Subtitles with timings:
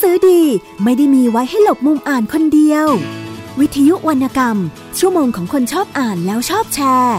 [0.00, 0.42] สือดี
[0.82, 2.86] ไม่ได้มีไว้ให้หลบมุมอ่านคนเดียว
[3.60, 4.56] วิทยุวรรณกรรม
[4.98, 7.18] ชั่วโมงของคนชอบอ่านแล้วชอบแชร์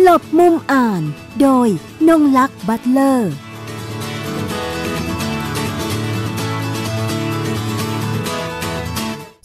[0.00, 1.02] หลบมุมอ่าน
[1.40, 1.68] โดย
[2.08, 3.32] นงลักษ์บัตเลอร์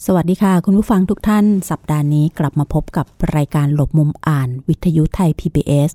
[0.06, 5.90] สวัสดีค่ะ คุณผู้ฟังทุกท่าน สัปดาห์นี้กลับมาพบกับรายการหลบมุมอ่าน วิทยุไทย PBS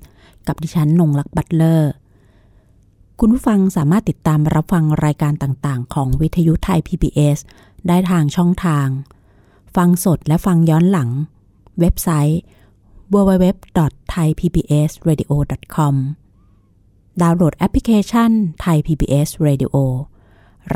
[0.48, 1.92] กับดิฉันนงลักษ์บัตเลอร์
[3.22, 7.38] คุณผู้ฟังสามารถติดตามรับฟังรายการต่างๆ ของวิทยุไทย PBS
[7.88, 8.88] ได้ทางช่องทาง
[9.76, 11.10] ฟังสดและฟังย้อนหลัง
[11.80, 12.40] เว็บไซต์
[13.14, 15.96] www.thaipbsradio.com
[17.22, 18.32] ดาวน์โหลดแอปพลิเคชัน
[18.66, 19.76] Thai PBS Radio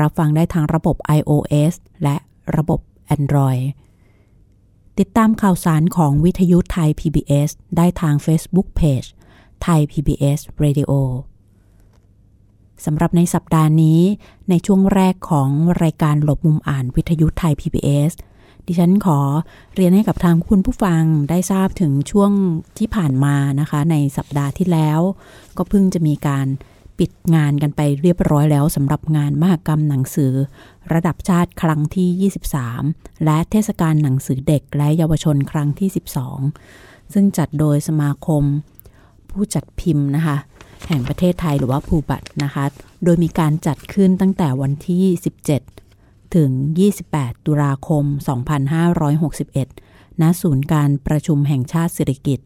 [0.00, 2.16] รับฟังได้ทางระบบ iOS และ
[2.56, 2.80] ระบบ
[3.16, 3.64] Android
[4.98, 9.08] ติดตามข่าวสารของวิทยุไทย PBS ได้ทาง Facebook Page
[9.62, 10.92] ไทย PBS Radio
[12.84, 14.00] สำหรับในสัปดาห์นี้
[14.50, 15.50] ในช่วงแรกของ
[15.82, 18.12] รายการหลบมุมอ่านวิทยุไทย PBS
[18.66, 19.20] ดิฉันขอ
[19.74, 22.32] เรียนให้กับทางคุณผู้ฟังได้ทราบถึงช่วง
[22.78, 25.00] ที่ผ่านมานะคะ ในสัปดาห์ที่แล้ว
[25.56, 26.46] ก็เพิ่งจะมีการ
[26.98, 30.32] ปิดงานกันไปเรียบร้อยแล้วสำหรับงานมหกรรมหนังสือ
[30.92, 32.30] ระดับชาติครั้งที่
[32.64, 35.88] 23 และเทศกาลหนังสือเด็กและเยาวชนครั้งที่
[36.50, 38.44] 12 ซึ่งจัดโดยสมาคม
[39.30, 40.36] ผู้จัดพิมพ์นะคะ
[40.88, 42.64] แห่งประเทศไทยหรือว่าภูบัตนะคะ
[43.04, 45.04] โดยมีการจัดขึ้นตั้งแต่วันที่
[45.70, 46.50] 17 ถึง
[46.98, 48.04] 28 ตุลาคม
[49.32, 52.40] 2561 ณ ศูนย์การประชุมแห่งชาติสิริกิต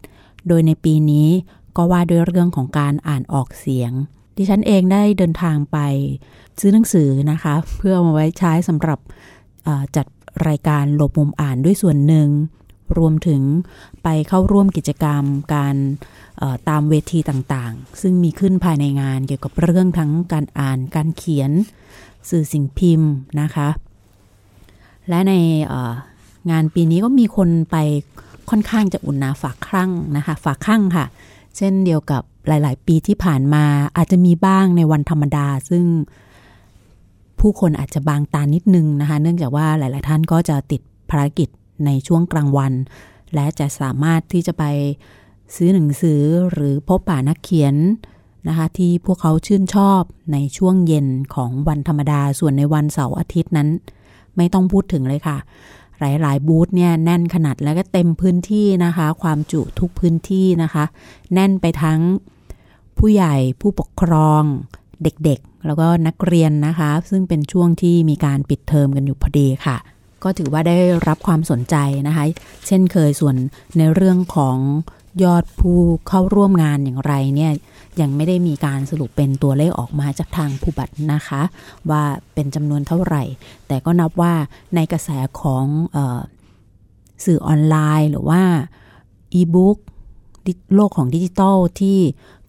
[0.49, 1.29] โดยในปีนี้
[1.77, 3.93] ก็ว่าด้วยเรื่องของการอ่านออกเสียง
[4.37, 5.79] ดิฉันเองได้เดินทางไป
[6.61, 8.99] ซื้อหนังสือนะคะ เพื่อมาไว้ใช้สำหรับ
[9.97, 10.07] จัด
[10.49, 12.29] รายการหลบมุมอ่านด้วยส่วนหนึ่ง
[12.99, 13.43] รวมถึง
[14.03, 15.77] ไปเข้าร่วมกิจกรรมการ
[16.69, 21.51] ตามเวทีต่างๆ ซึ่งมีขึ้นภายในงานเกี่ยวกับเรื่องทั้งการอ่านการเขียน
[22.31, 23.69] สื่อสิ่งพิมพ์นะคะ
[25.09, 25.35] และใน
[26.51, 27.77] งานปีนี้ก็มีคนไป
[28.51, 31.07] ค่อนข้างจะอุ่นนาฝากครั่งนะคะ ฝากครั่งค่ะ
[31.57, 33.65] เช่นเดียวกับหลาย ๆ ปีที่ผ่านมา
[33.97, 35.85] อาจจะมีบ้างในวันธรรมดา ซึ่ง
[37.41, 40.81] ผู้คนอาจจะบางตานิดนึงนะคะ เนื่องจากว่าหลาย ๆ ท่านก็จะติด
[41.11, 41.49] ภารกิจ
[41.85, 42.73] ในช่วงกลางวัน
[43.35, 44.65] และจะสามารถที่จะไป
[45.55, 46.23] ซื้อหนังสือ
[46.53, 47.77] หรือพบป่านักเขียน
[48.49, 53.69] นะคะที่พวกเขาชื่นชอบในช่วงเย็นของวันธรรมดาส่วนในวันเสาร์อาทิตย์นั้น
[54.37, 55.37] ไม่ต้องพูดถึงเลยค่ะ
[56.01, 60.85] หลายๆ บูธเนี่ยแน่นขนาดแล้วก็เต็มพื้นที่นะคะ ความจุทุกพื้นที่นะคะ
[61.33, 62.01] แน่นไปทั้ง
[62.99, 64.43] ผู้ใหญ่ผู้ปกครอง
[65.03, 69.77] เด็กๆ แล้วก็นักเรียนนะคะ ซึ่งเป็นช่วงที่มีการปิดเทอมกันอยู่พอดีค่ะ
[70.27, 70.79] ก็ถือว่าได้
[71.09, 71.77] รับความสนใจ
[72.07, 72.25] นะคะ
[72.67, 73.37] เช่นเคยส่วน
[73.79, 74.59] ในเรื่องของ
[75.25, 75.79] ยอดผู้
[76.09, 77.53] เข้าร่วมงานอย่างไรเนี่ย
[78.01, 81.43] ยังไม่ได้มีการสรุปเป็นตัวเลขออกมาจากทางผู้บัตรนะคะ
[81.91, 82.03] ว่า
[82.35, 83.23] เป็นจำนวนเท่าไหร่
[83.69, 84.35] แต่ก็นับว่า
[84.75, 85.11] ในกระแส
[85.41, 85.65] ของ
[85.97, 86.21] ออ
[87.25, 88.43] สื่อออนไลน์หรือว่า
[89.35, 89.79] อีบุ๊ก
[90.75, 91.99] โลกของดิจิทัลที่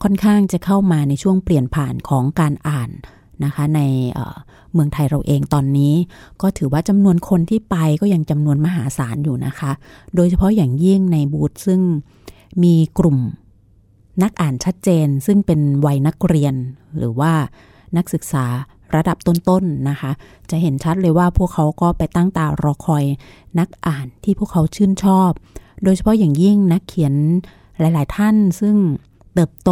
[0.03, 2.89] ค่อนข้างจะเข้ามาในช่วงเปลี่ยนผ่านของการอ่าน
[3.43, 3.81] นะคะใน
[4.73, 5.93] เมืองไทยเราเองตอนนี้
[6.41, 9.71] ก็ถือว่าจำนวนคนที่ไปก็ยังจำนวนมหาศาลอยู่นะคะ
[10.15, 11.81] โดยเฉพาะอย่างยิ่งในบูธซึ่ง
[12.63, 13.17] มีกลุ่ม
[14.23, 16.55] นักอ่านชัดเจน ซึ่งเป็นวัยนักเรียน
[16.97, 17.31] หรือว่า
[17.97, 18.45] นักศึกษา
[18.95, 20.11] ระดับต้นๆนนะคะ
[20.49, 23.03] จะเห็นชัดเลยว่าพวกเขาก็ไปตั้งตารอคอย
[23.59, 25.31] นักอ่านที่พวกเขาชื่นชอบ
[25.83, 27.13] โดยเฉพาะอย่างยิ่งนักเขียน
[27.79, 28.75] หลาย ๆ ท่านซึ่ง
[29.37, 29.71] เติบโต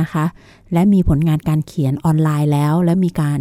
[0.00, 0.24] นะคะ
[0.72, 3.40] และมีผลงานการเขียนออนไลน์แล้ว และมีการ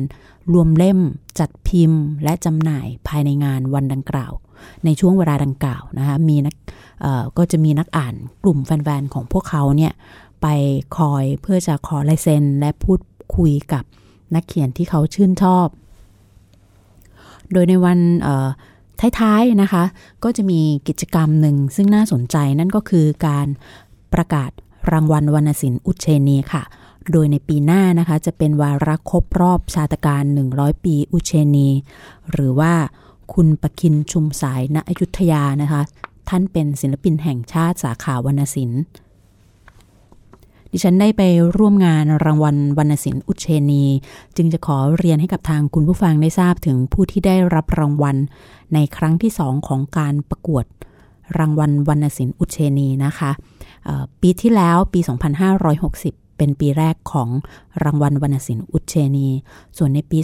[0.53, 0.99] รวมเล่ม
[1.39, 4.33] จัดพิมพ์ และจำหน่ายภายในงานวันดังกล่าว
[4.85, 6.55] ในช่วงเวลาดังกล่าวนะคะมีนัก
[7.37, 9.93] ก็จะมีนักอ่านกลุ่มแฟนๆของพวกเขาเนี่ย
[10.41, 10.47] ไป
[10.97, 12.99] คอยเพื่อจะขอลายเซ็นและพูด
[13.35, 13.83] คุยกับ
[14.35, 15.67] นักเขียนที่เขาชื่นชอบ
[17.51, 17.99] โดยในวัน
[19.19, 19.83] ท้ายๆนะคะ
[20.23, 23.47] ก็จะมีกิจกรรมหนึ่งซึ่งน่าสนใจนั่นก็คือการ
[24.13, 24.51] ประกาศ
[24.91, 26.63] รางวัลวรรณศิลป์อุเชนีค่ะ
[27.11, 30.23] โดยในปีหน้านะคะ จะเป็นวาระครบรอบชาตการ
[30.53, 31.69] 100 ปีอุเชนี
[32.31, 32.73] หรือว่า
[33.33, 35.81] คุณปะคินชุมสายณอยุธยานะคะ
[36.29, 38.81] ท่านเป็นศิลปินแห่งชาติสาขาวรรณศิลป์
[40.71, 41.21] ดิฉันได้ไป
[41.57, 43.83] ร่วมงานรางวัลวรรณศิลป์อุเชนี
[44.35, 48.17] จึงจะขอเรียนให้กับทางคุณผู้ฟังได้ทราบถึงผู้ที่ได้รับรางวัล
[48.73, 50.65] ในครั้งที่สองของการประกวด
[51.37, 53.31] รางวัลวรรณศิลป์อุเชนีนะคะ
[54.21, 54.99] ปีที่แล้วปี
[55.69, 57.29] 2560 เป็นปีแรกของ
[57.83, 59.29] รางวัลวรรณศิลป์อุเชนี
[59.77, 60.19] ส่วนในปี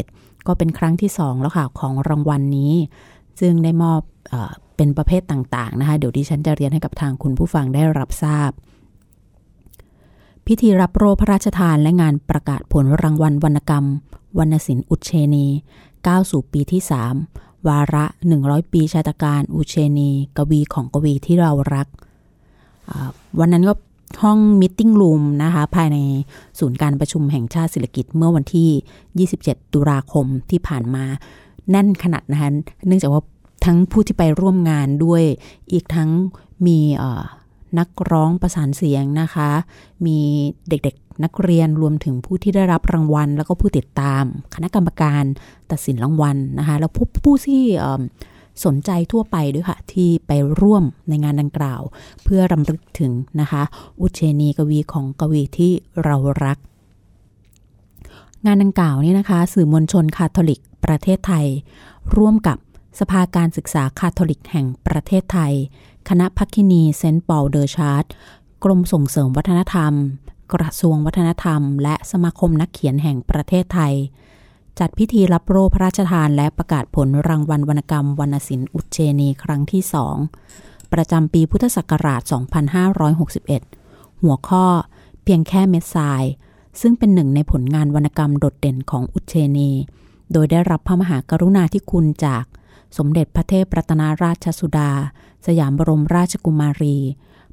[0.00, 2.72] 2561 ก็เป็นครั้งที่สองแล้วค่ะ ของรางวัลนนี้
[3.40, 4.34] ซึ่งได้มอบเอ
[4.76, 8.50] เป็นประเภทต่างๆนะคะ เดี๋ยวดิฉันจะเรียนให้กับทางคุณผู้ฟังได้รับทราบ
[10.46, 13.84] พพิธีรับโล่พระราชทานและงานประกาศผลรางวัลวรรณกรรม
[14.38, 15.46] วรรณศิลป์อุเชนี
[16.06, 16.82] ก้าวสู่ปีที่
[17.24, 18.04] 3 วาระ
[18.38, 21.86] 100 ปีชาตกาลอุเชนี กวีของกวีที่เรารัก
[23.40, 23.74] วันนั้นก็
[24.22, 25.98] ห้อง meeting room นะคะภายใน
[26.58, 31.04] ศูนย์การประชุมแห่งชาติสิริกิติ์เมื่อวันที่ 27 ตุลาคมที่ผ่านมา
[31.70, 32.50] แน่นขนาดนะคะ
[32.86, 33.22] เนื่องจากว่า
[33.64, 35.22] ทั้งผู้ที่ไปร่วมงานด้วย
[35.72, 36.10] อีกทั้ง
[36.66, 36.78] มี
[37.78, 39.50] นักร้องประสานเสียงนะคะ
[40.06, 40.18] มี
[40.68, 45.24] เด็กๆนักเรียนรวมถึงผู้ที่ได้รับรางวัล แล้วก็ผู้ติดตาม คณะกรรมการ
[45.70, 47.64] ตัดสินรางวัลนะคะ แล้วผู้ผู้ที่
[48.64, 51.82] สนใจทั่วไปด้วยค่ะ ที่ไปร่วมในงานดังกล่าว
[52.24, 53.62] เพื่อรำลึกถึงนะคะ
[54.00, 55.72] อุเชนีกวีของกวีที่
[56.04, 56.58] เรารัก
[58.46, 61.46] งานดังกล่าวนี้นะคะ สื่อมวลชนคาทอลิกประเทศไทย
[62.16, 62.58] ร่วมกับ
[63.00, 65.52] สภาการศึกษาคาทอลิกแห่งประเทศไทย
[66.08, 68.04] คณะพักินีเซนต์ปอลเดอร์ชาร์ด
[68.64, 69.92] กรมส่งเสริมวัฒนธรรม
[70.54, 73.94] กระทรวงวัฒนธรรม และสมาคมนักเขียนแห่งประเทศไทย
[74.80, 80.16] จัดพิธีรับโล่พระราชทานและประกาศผลรางวัลวรรณกรรมวรรณศิลป์อุเชนีครั้งที่สอง
[80.92, 82.22] ประจำปีพุทธศักราช
[83.42, 84.66] 2561 หัวข้อ
[85.24, 86.24] เพียงแค่เม็ดทราย
[86.80, 89.70] ซึ่งเป็นหนึ่งในผลงานวรรณกรรมโดดเด่นของอุเชนี
[90.32, 92.44] โดยได้รับพระมหากรุณาธิคุณจาก
[92.96, 94.92] สมเด็จพระเทพรัตนราชสุดา
[95.46, 96.96] สยามบรมราชกุมารี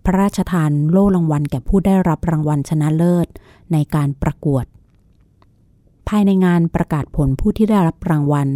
[0.03, 3.27] พระราชทานโล่รางวัลแก่ผู้ได้รับรางวัลชนะเลิศ
[3.71, 4.65] ในการประกวด
[6.07, 8.47] ภายในงานประกาศผลผู้ที่ได้รับรางวัล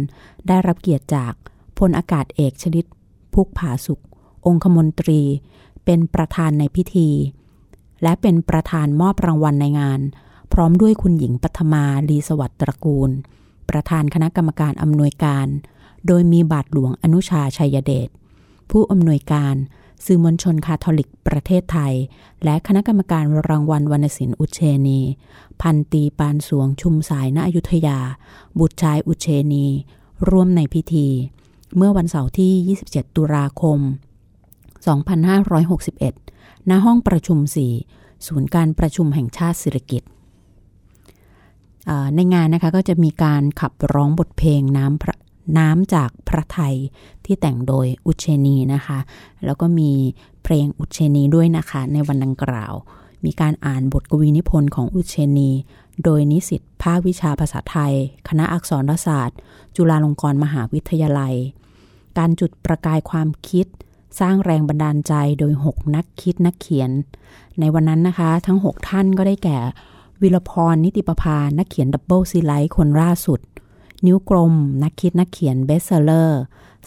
[0.48, 1.32] ได้รับเกียรติจาก
[1.78, 2.86] พลอากาศเอกชลิต
[3.34, 5.20] พุกผาสุข องคมนตรี
[5.84, 7.10] เป็นประธานในพิธี
[8.02, 10.00] และเป็นประธานมอบรางวัลในงาน
[10.52, 13.10] พร้อมด้วยคุณหญิงปัทมาลีสวัสดิ์ตระกูล
[13.70, 15.46] ประธานคณะกรรมการอำนวยการ
[16.06, 18.08] โดยมีบาทหลวงอนุชาชัยเดช
[18.70, 19.54] ผู้อำนวยการ
[20.04, 21.94] สื่อมวลชนคาทอลิกประเทศไทย
[22.44, 25.00] และคณะกรรมการรางวัลวรรณศิลป์อุเชนี
[25.60, 27.98] พันตีปานสวงชุมสายณอยุธยา
[28.58, 29.66] บุตรชายอุเชนี
[30.28, 31.08] ร่วมในพิธี
[31.76, 33.78] เมื่อวันเสาร์ที่ 27 ตุลาคม
[35.84, 37.38] 2561 ณ ห้องประชุม
[37.84, 40.02] 4 ศูนย์การประชุมแห่งชาติสิริกิต
[42.14, 45.16] ในงานนะคะก็จะมีการขับร้องบทเพลงน้ำพระ
[45.58, 46.76] น้ำจากพระไทย
[47.24, 48.98] ที่แต่งโดยอุเชนีนะคะ
[49.44, 49.92] แล้วก็มี
[50.42, 52.74] เพลงอุเชนีด้วยนะคะ ในวันดังกล่าว
[53.24, 55.50] มีการอ่านบทกวีนิพนธ์ของอุเชนี
[56.04, 57.94] โดยนิสิตภาควิชาภาษาไทย
[58.28, 59.38] คณะอักษรศาสตร์
[59.76, 61.34] จุฬาลงกรณ์มหาวิทยาลัย
[62.18, 63.66] การจุดประกายความคิด
[64.20, 66.90] สร้างแรงบันดาลใจโดย 6 นักคิดนักเขียน
[67.60, 69.58] ในวันนั้นนะคะ ทั้ง 6 ท่านก็ได้แก่
[70.22, 73.40] วีรพรนิติประภานักเขียน double ซีไรต์คนล่าสุด
[74.06, 76.40] นิ้วกลม นักคิดนักเขียน best seller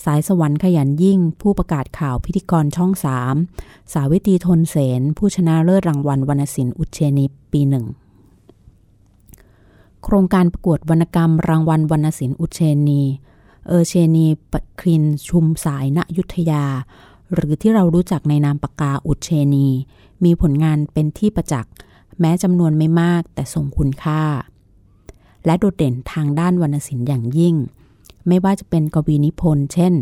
[0.04, 3.36] สายสวรรค์ขยันยิ่ง ผู้ประกาศข่าวพิธีกรช่องสาม
[3.94, 7.86] สาวิตีทนเสน ผู้ชนะเลิศรางวัลวรรณศิลป์อุเชนีปีหนึ่ง
[10.04, 12.60] โครงการประกวดวรรณกรรมรางวัลวรรณศิลป์อุเช
[12.90, 13.02] นี
[13.68, 16.66] เออเชนีปครินชุมสายณยุทธยา
[17.34, 19.68] หรือที่เรารู้จักในนามปากกาอุเชนี
[20.24, 21.72] มีผลงานเป็นที่ประจักษ์
[22.20, 24.22] แม้จำนวนไม่มากแต่ทรงคุณค่า
[25.46, 27.56] และโดดเด่นทางด้านวรรณศิลป์อย่างยิ่ง
[28.28, 29.94] ไม่ว่าจะเป็นกวีนิพนธ์เช่น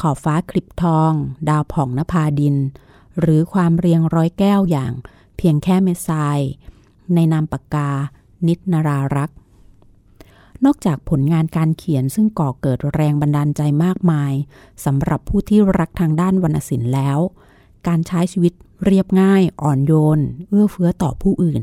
[0.00, 1.12] ขอบฟ้าคลิปทอง
[1.48, 2.56] ดาวผ่องนภาดิน
[3.20, 4.92] หรือความเรียงร้อยแก้วอย่าง
[5.36, 6.40] เพียงแค่เมสาย
[7.14, 7.90] ในนามปากกา
[8.46, 9.30] นิตนารารัก
[10.64, 14.32] นอกจากผลงานการเขียนซึ่งก่อเกิดแรงบันดาลใจมากมาย
[14.84, 17.18] สำหรับผู้ที่รักทางด้านวรรณศิลป์แล้ว
[17.86, 18.52] การใช้ชีวิต
[18.84, 21.62] เรียบง่ายอ่อนโยน เอื้อเฟื้อต่อผู้อื่น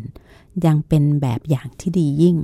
[0.65, 2.37] ยังเป็นแบบอย่างที่ดียิ่ง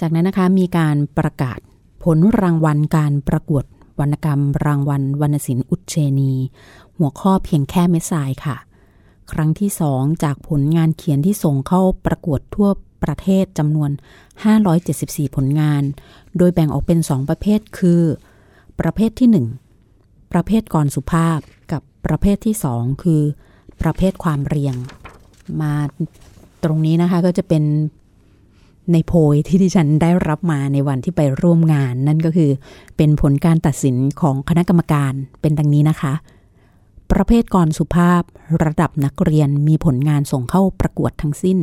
[0.00, 1.58] จากนั้นนะคะมีการประกาศ
[2.02, 3.64] ผลรางวัลการประกวด
[4.00, 6.32] วรรณกรรม รางวัลวรรณศิลป์อุเชนี
[6.96, 8.56] หัวข้อเพียงแค่เม็ดทรายค่ะ
[9.32, 12.68] ครั้งที่สองจากผลงานเขียนที่ส่งเข้าประกวดทั่ว
[13.02, 13.90] ประเทศจำนวน
[14.62, 15.82] 574 ผลงาน
[16.36, 18.02] โดยแบ่งออกเป็น 2 ประเภทคือ
[18.80, 19.46] ประเภทที่
[19.88, 21.38] 1 ประเภทกรสุภาพ
[21.72, 23.22] กับประเภทที่ 2 คือ
[23.82, 24.74] ประเภทความเรียง
[25.60, 25.72] มา
[26.64, 27.64] ตรงนี้นะคะก็จะเป็น
[28.92, 32.50] ในโพยที่ดิฉันได้รับมาในวันที่ไปร่วมงาน นั่นก็คือ
[32.96, 36.14] เป็นผลการตัดสินของคณะกรรมการเป็นดังนี้นะคะ
[37.12, 38.22] ประเภทกรสุภาพ
[38.64, 41.58] ระดับนักเรียนมีผลงานส่งเข้าประกวดทั้งสิ้น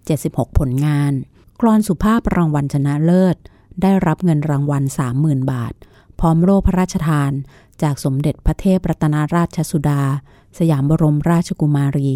[0.00, 1.12] 76 ผลงาน
[1.60, 3.36] กรอนสุภาพรางวัลชนะเลิศ
[3.82, 4.82] ได้รับเงินรางวัล
[5.16, 5.72] 30,000 บาท
[6.20, 7.32] พร้อมโล่พระราชทาน
[7.82, 10.02] จากสมเด็จพระเทพรัตนราชสุดา
[10.58, 12.12] สยามบรมราชกุมารี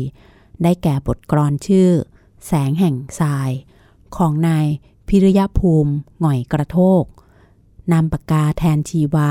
[0.62, 1.88] ได้แก่บทกรอนชื่อ
[2.46, 3.50] แสงแห่งทราย
[4.16, 4.66] ของนาย
[5.08, 7.04] พิริยภูมิหง่อยกระโทก
[7.92, 9.30] นามปากกาแทนชีวา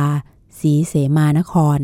[0.59, 1.79] สีเสมานคร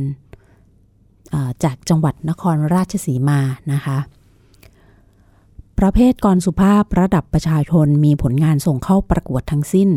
[1.63, 3.39] จากจังหวัดนครราชสีมา
[3.73, 3.97] นะคะ
[5.79, 9.89] ประเภทกรสุภาพระดับประชาชนมีผลงานส่งเข้าประกวดทั้งสิ้น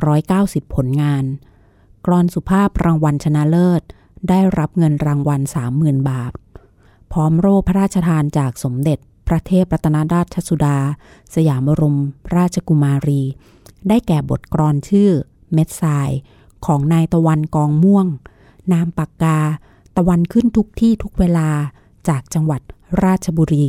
[0.00, 1.24] 190 ผลงาน
[2.06, 3.82] กรสุภาพรางวัลชนะเลิศ
[4.28, 5.40] ได้รับเงินรางวัล
[5.74, 6.32] 30,000 บาท
[7.12, 8.98] พร้อมโล่พระราชทานจากสมเด็จ
[9.34, 10.78] ระเทพรัตนราชสุดา
[11.34, 11.98] สยามบรม
[12.36, 13.22] ราชกุมารี
[13.88, 15.10] ได้แก่บทกรอนชื่อ
[15.52, 16.10] เม็ดทราย
[16.66, 18.06] ของนายตะวันกองม่วง
[18.72, 19.38] นามปากกา
[19.96, 21.48] ตะวันขึ้นทุกที่ทุกเวลา
[22.08, 22.60] จากจังหวัด
[23.04, 23.68] ราชบุรี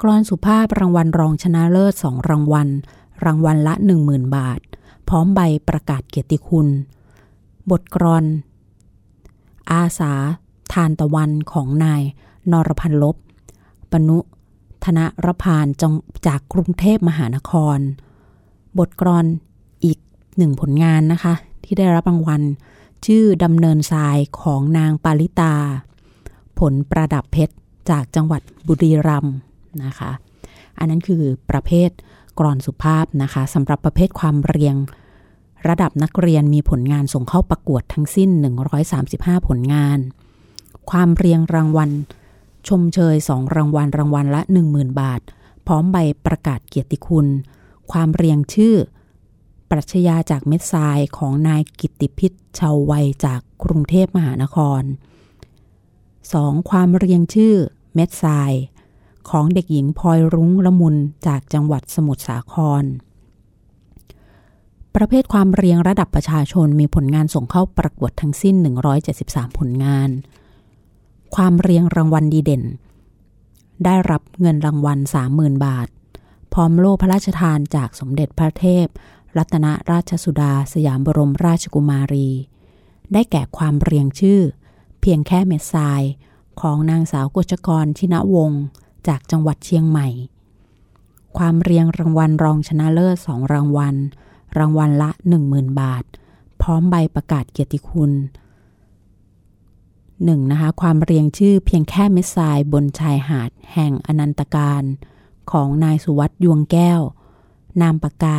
[0.00, 2.68] กรอนสุภาพรางวัลรองชนะเลิศสองรางวัล
[3.24, 4.60] รางวัลละ 10,000 บาท
[5.08, 6.68] พร้อมใบประกาศเกียรติคุณ
[7.70, 8.24] บทกรอน
[9.70, 10.12] อาสา
[10.72, 12.02] ทานตะวันของนาย
[12.52, 13.16] นรพันลบ
[13.92, 14.18] ปนุ
[14.84, 15.92] ธนรพานจง
[16.26, 17.78] จากกรุงเทพมหานคร
[18.78, 19.26] บทกรอน
[19.84, 19.98] อีก
[20.36, 21.34] หนึ่งผลงานนะคะ
[21.64, 22.42] ที่ได้รับรางวัล
[23.06, 25.54] ชื่อดำเนินทรายของนางปาริตา
[26.58, 27.54] ผลประดับเพชร
[27.90, 29.36] จากจังหวัดบุรีรัมย์
[29.84, 30.10] นะคะ
[30.78, 31.90] อันนั้นคือประเภท
[32.38, 34.76] กรอนสุภาพนะคะสำหรับประเภทความเรียง
[35.68, 38.30] ระดับนักเรียนมีผลงานส่งเข้าประกวดทั้งสิ้น
[38.88, 39.98] 135 ผลงาน
[40.90, 41.90] ความเรียงรางวัล
[42.68, 45.20] ชมเชย2รางวัลรางวัลละ 10,000 บาท
[45.66, 47.26] พร้อมใบประกาศเกียรติคุณ
[47.92, 48.76] ความเรียงชื่อ
[49.70, 54.82] ปรัชญาจากเม็ดทรายของนายกิตติพิษชาววัยจากกรุงเทพมหานคร
[55.56, 56.70] 2.
[56.70, 57.54] ความเรียงชื่อ
[57.94, 58.52] เม็ดทราย
[59.30, 62.84] ของเด็กหญิงพลอยรุ้งละมุนจากจังหวัดสมุทรสาคร
[64.94, 68.54] ประเภทความเรียงระดับประชาชนมีผลงานส่งเข้าประกวดทั้งสิ้น
[69.06, 70.10] 173 ผลงาน
[71.34, 72.64] ความเรียงรางวัลดีเด่น
[73.84, 74.98] ได้รับเงินรางวัล
[75.32, 75.88] 30,000 บาท
[76.52, 78.86] พร้อมโล่พระราชทานจากสมเด็จพระเทพ
[79.36, 82.28] รัตนราชสุดาสยามบรมราชกุมารี
[83.12, 84.40] ได้แก่ความเรียงชื่อ
[85.00, 86.02] เพียงแค่เม็ดทราย
[86.60, 88.62] ของนางสาวกฤชกรชินวงศ์
[89.08, 90.08] จากจังหวัดเชียงใหม่
[91.38, 93.96] ความเรียงรางวัลรองชนะเลิศสองรางวัล
[94.58, 95.10] รางวัลละ
[95.44, 96.04] 10,000 บาท
[96.62, 98.12] พร้อมใบประกาศเกียรติคุณ
[100.24, 104.82] หนึ่งนะคะความเรียงชื่อเพียงแค่เม็ดทรายบนชายหาดแห่งอนันตการ
[105.50, 107.00] ของนายสุวัตยวงแก้ว
[107.80, 108.38] นามปากกา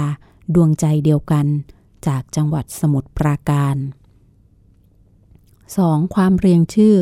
[0.56, 1.46] ดวงใจเดียวกัน
[2.08, 3.76] จากจังหวัดสมุทรปราการ
[4.96, 6.16] 2.
[6.16, 6.96] ความเรียงชื่อ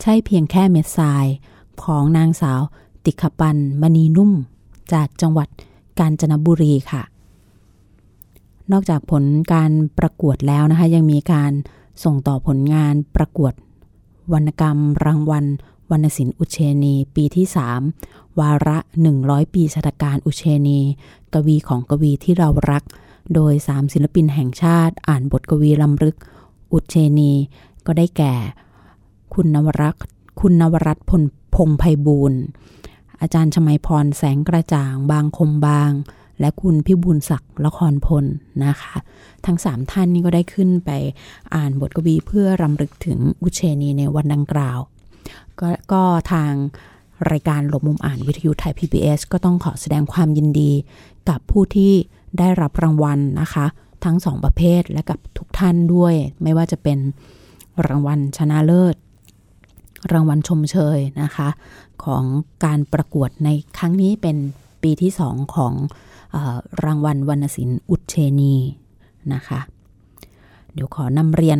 [0.00, 1.26] ใช่เพียงแค่เม็ดทราย
[1.84, 2.60] ของนางสาว
[3.04, 4.32] ติขปันมณีนุ่ม
[4.92, 5.48] จากจังหวัด
[5.98, 7.02] กาญจนบุรีค่ะ
[8.72, 11.52] นอกจากผลการประกวดแล้วนะคะ ยังมีการ
[12.04, 13.52] ส่งต่อผลงานประกวด
[14.32, 15.46] วรรณกรรม รางวัล
[15.90, 17.46] วรรณศิลป์อุเชนี ปีที่
[17.92, 18.78] 3 วาระ
[19.16, 20.80] 100 ปีชาตการอุเชนี
[21.34, 22.82] กวีของกวีที่เรารัก
[23.34, 26.16] โดย 3 ศิลปินแห่งชาติ อ่านบทกวีลำลึก
[26.72, 27.32] อุเชนี
[27.86, 28.34] ก็ได้แก่
[29.34, 30.04] คุณนวรักษ์
[30.40, 31.22] คุณนวรัตพล
[31.54, 32.40] พงไพบูรณ์
[33.20, 35.90] อาจารย์ชมัยพรแสงกระจ่าง บางคมบาง
[36.40, 38.24] และคุณพิบูลศักดิ์ละครพล
[38.64, 38.94] นะคะ
[39.46, 40.90] ทั้งสามท่านนี้ก็ได้ขึ้นไป
[41.54, 44.78] อ่านบทกวีเพื่อรำลึกถึงอุเชนีในวันดังกล่าว
[45.60, 46.52] กก็ทาง
[47.30, 50.72] รายการหลบมุมอ่านวิทยุไทย PBS ก็ต้องขอแสดงความยินดี
[51.28, 51.92] กับผู้ที่
[52.38, 53.66] ได้รับรางวัลนะคะ
[54.04, 56.98] ทั้งสองประเภทและกับทุกท่านด้วย ไม่ว่าจะเป็น
[57.86, 58.96] รางวัลชนะเลิศ
[60.12, 61.48] รางวัลชมเชยนะคะ
[62.04, 62.24] ของ
[62.64, 64.36] การประกวดในครั้งนี้เป็น
[64.82, 65.74] ปีที่สองของ
[66.84, 68.54] รางวัลวรรณศิลป์อุเชนี
[69.32, 69.60] นะคะ
[70.72, 71.58] เดี๋ยวขอนำเรียน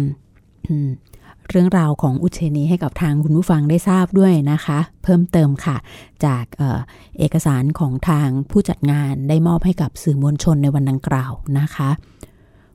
[1.48, 5.76] เรื่องราวของอุเชนีให้กับทางคุณผู้ฟังได้ทราบด้วยนะคะ เพิ่มเติมค่ะ
[6.24, 6.78] จากเออ
[7.18, 11.90] เอกสารของทางผู้จัดงานได้มอบให้กับสื่อมวลชนในวันดังกล่าวนะคะ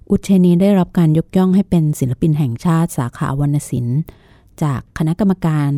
[0.09, 3.99] อุเชนีได้รับการยกย่องให้เป็นศิลปินแห่งชาติสาขาวรรณศิลป์
[4.63, 5.71] จากคณะกรรมการ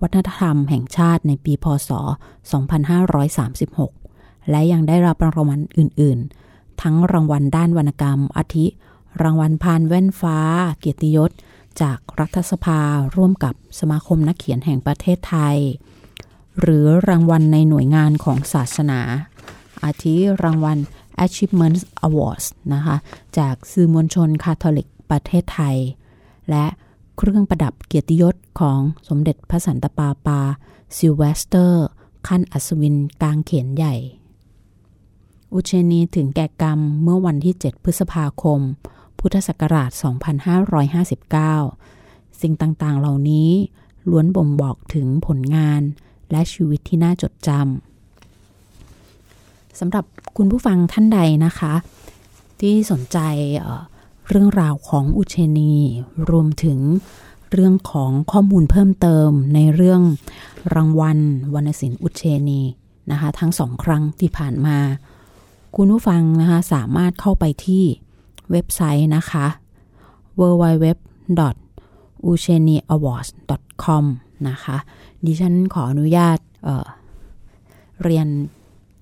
[0.00, 1.90] วัฒนธรรมแห่งชาติในปีพศ
[3.90, 4.01] 2536
[4.50, 6.18] และยังได้รับรางวัลอื่น
[6.50, 8.66] ๆ ทั้งรางวัลด้านวรรณกรรม อาทิ
[9.22, 10.38] รางวัลพานแว่นฟ้า
[10.78, 11.30] เกียรติยศ
[11.80, 12.80] จากรัฐสภา
[13.16, 15.58] ร่วมกับสมาคมนักเขียนแห่งประเทศไทย
[16.60, 19.00] หรือรางวัลในหน่วยงานของศาสนา
[19.84, 20.78] อาทิรางวัล
[21.24, 22.96] Achievement Awards นะคะ
[23.38, 25.76] จากสื่อมวลชนคาทอลิกประเทศไทย
[26.50, 26.64] และ
[27.16, 30.40] เครื่องประดับเกียรติยศของสมเด็จพระสันตะปาปา
[30.96, 31.84] ซิลเวสเตอร์
[32.28, 33.94] ขั้นอัศวินกลางเขียนใหญ่
[35.54, 38.60] อุเชนีถึงแก่กรรมเมื่อวันที่ 7 พฤษภาคม
[39.18, 39.90] พุทธศักราช
[41.56, 43.50] 2559 สิ่งต่างๆ เหล่านี้
[44.10, 45.82] ล้วนบ่งบอกถึงผลงาน
[46.30, 50.04] และชีวิตที่น่าจดจำสำหรับ
[50.36, 51.74] คุณผู้ฟังท่านใดนะคะ
[52.60, 53.18] ที่สนใจ
[54.28, 55.74] เรื่องราวของอุเชนี
[56.30, 56.78] รวมถึง
[57.52, 60.02] เรื่องของข้อมูลเพิ่มเติมในเรื่อง
[60.74, 61.18] รางวัล
[61.54, 62.60] วรรณศิลป์อุเชนี
[63.10, 64.78] นะคะ ทั้งสองครั้งที่ผ่านมา
[65.76, 67.84] คุณผู้ฟังนะคะสามารถเข้าไปที่
[68.50, 69.46] เว็บไซต์นะคะ
[70.40, 70.86] www
[72.30, 73.28] u c h e n i a w a r d s
[73.84, 74.04] com
[74.48, 74.76] นะคะ
[75.26, 78.28] ดิฉันขออนุญาตเเรียน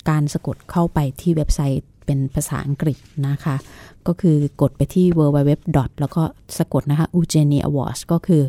[0.08, 2.98] การสะกดเข้าไปที่เว็บไซต์เป็นภาษาอังกฤษ
[3.28, 3.56] นะคะ
[4.06, 5.50] ก็คือกดไปที่ www.
[6.00, 6.22] แล้วก็
[6.58, 8.42] สะกดนะคะ u g e n i awards ก็คือ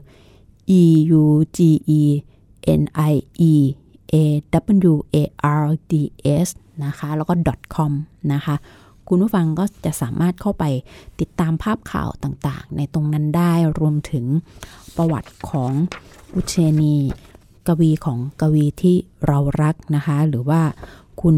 [0.81, 0.83] e
[1.21, 1.23] u
[1.57, 1.59] g
[2.01, 3.13] e n i
[3.51, 3.53] e
[4.13, 4.15] a
[4.93, 5.93] w a r d
[6.45, 6.49] s
[6.85, 7.33] นะคะ แล้วก็
[7.75, 7.91] .com
[8.33, 8.55] นะคะ
[9.07, 10.63] คุณผู้ฟังก็จะสามารถเข้าไป
[11.19, 14.25] ติดตามภาพข่าวต่างๆ ในตรงนั้นได้รวมถึง
[14.95, 15.71] ประวัติของ
[16.33, 16.95] อุเชนี
[17.67, 18.95] กวีของกวีที่
[19.27, 20.61] เรารักนะคะ หรือว่า
[21.21, 21.35] คุณ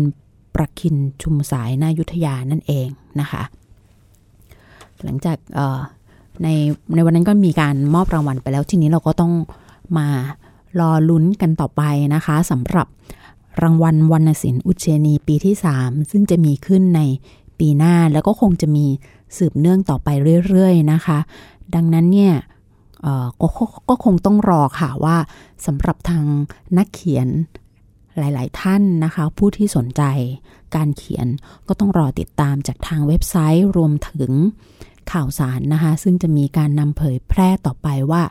[0.56, 2.88] ประคินชุมสายนายุทธยานั่นเอง
[3.20, 3.44] นะคะ
[5.04, 5.38] หลังจาก
[6.44, 6.48] ใน
[6.96, 9.34] ในวันนั้นก็มีการมอบรางวัลไปแล้วทีนี้เราก็ต้อง
[9.98, 10.08] มา
[10.80, 11.82] รอลุ้นกันต่อไป
[12.16, 12.88] นะคะสำหรับ
[13.62, 17.02] รางวัลวรรณศิลป์อุเชนีปีที่ 3 ซึ่งจะมีขึ้นใน
[17.60, 18.86] ปีหน้าแล้วก็คงจะมี
[19.38, 20.10] สืบเนื่องต่อไป
[20.48, 21.20] เรื่อยๆนะคะ
[21.76, 22.34] ดังนั้นเนี่ย
[23.42, 23.44] ก
[23.90, 25.18] ก็คงต้องรอค่ะว่า
[25.66, 26.26] สำหรับทาง
[26.78, 27.28] นักเขียน
[28.18, 30.02] หลาย ๆ ท่านนะคะ ผู้ที่สนใจ
[30.76, 31.28] การเขียน
[31.68, 34.32] ก็ต้องรอติดตามจากทางเว็บไซต์รวมถึง
[35.12, 38.24] ข่าวสารนะคะ ซึ่งจะมีการนำเผยแพร่ต่อไปว่า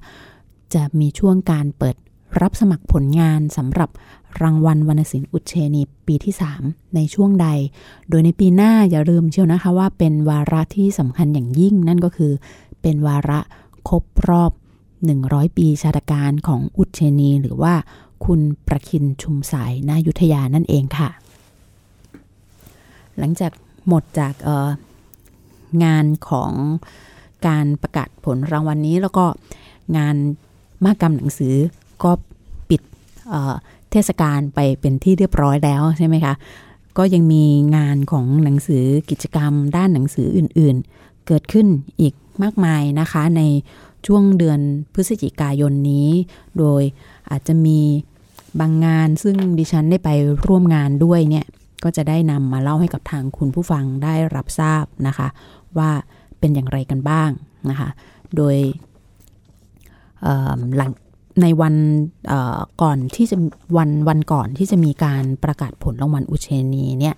[0.75, 1.97] จะมีช่วงการเปิด
[2.41, 3.91] รับสมัครผลงานสำหรับ
[4.43, 6.35] รางวัลวรรณศิลป์อุเชนีปีที่
[6.65, 7.49] 3 ในช่วงใด
[8.09, 12.33] โดยในปีหน้าอย่าลืมเชียวนะคะว่าเป็นวาระที่สำคัญอย่างยิ่งนั่นก็คือ
[12.83, 13.41] เป็นวาระ
[13.89, 14.53] ครบรอบ
[15.05, 17.75] 100 ปีชาตการของอุเชนี หรือว่า
[18.25, 21.09] คุณประคินชุมสายนายุทยานั่นเองค่ะ
[23.19, 23.53] หลังจาก
[23.89, 24.35] หมดจาก
[25.85, 26.53] งานของ
[27.47, 29.25] การประกาศผลรางวัลนนี้แล้วก็
[29.97, 30.17] งาน
[30.85, 31.55] มากรรมหนังสือ
[32.03, 32.11] ก็
[32.69, 32.81] ปิด
[33.93, 36.35] เทศกาลไปเป็นที่เรียบร้อยแล้วใช่ไหมคะ
[36.99, 37.45] ก็ยังมี
[37.77, 41.67] งานของหนังสือกิจกรรม ด้านหนังสืออื่นๆ เกิดขึ้น
[42.01, 43.43] อีกมากมายนะคะใน
[44.07, 44.61] ช่วงเดือน
[44.95, 46.09] พฤศจิกายนนี้
[46.59, 46.83] โดย
[47.31, 47.81] อาจจะมี
[48.61, 50.11] บางงานซึ่งดิฉันได้ไป
[50.47, 51.47] ร่วมงานด้วยเนี่ย
[51.85, 55.29] ก็จะได้นำมาเล่าให้กับทางคุณผู้ฟังได้รับทราบนะคะ
[55.79, 55.91] ว่า
[56.39, 57.31] เป็นอย่างไรกันบ้าง
[57.71, 57.89] นะคะ
[58.37, 58.57] โดย
[60.77, 60.91] หลัง
[61.41, 61.75] ในวัน
[62.83, 63.37] ก่อนที่จะ
[63.77, 67.15] วันวันก่อนที่จะมีการประกาศผลรางวัลอุเชนีเนี่ย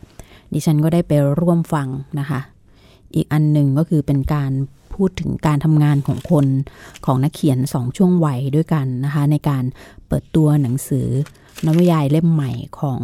[0.53, 2.41] ดิฉันก็ได้ไปร่วมฟังนะคะ
[3.15, 4.53] อีกอันหนึ่งก็คือเป็นการ
[4.95, 6.47] พูดถึงการทำงานของคน
[7.07, 9.65] ของนักเขียนสองช่วงวัยด้วยกันนะคะ ในการ
[10.09, 11.07] เปิดตัวหนังสือ
[11.65, 12.51] นวนิยายเล่มใหม่
[12.81, 13.01] ของ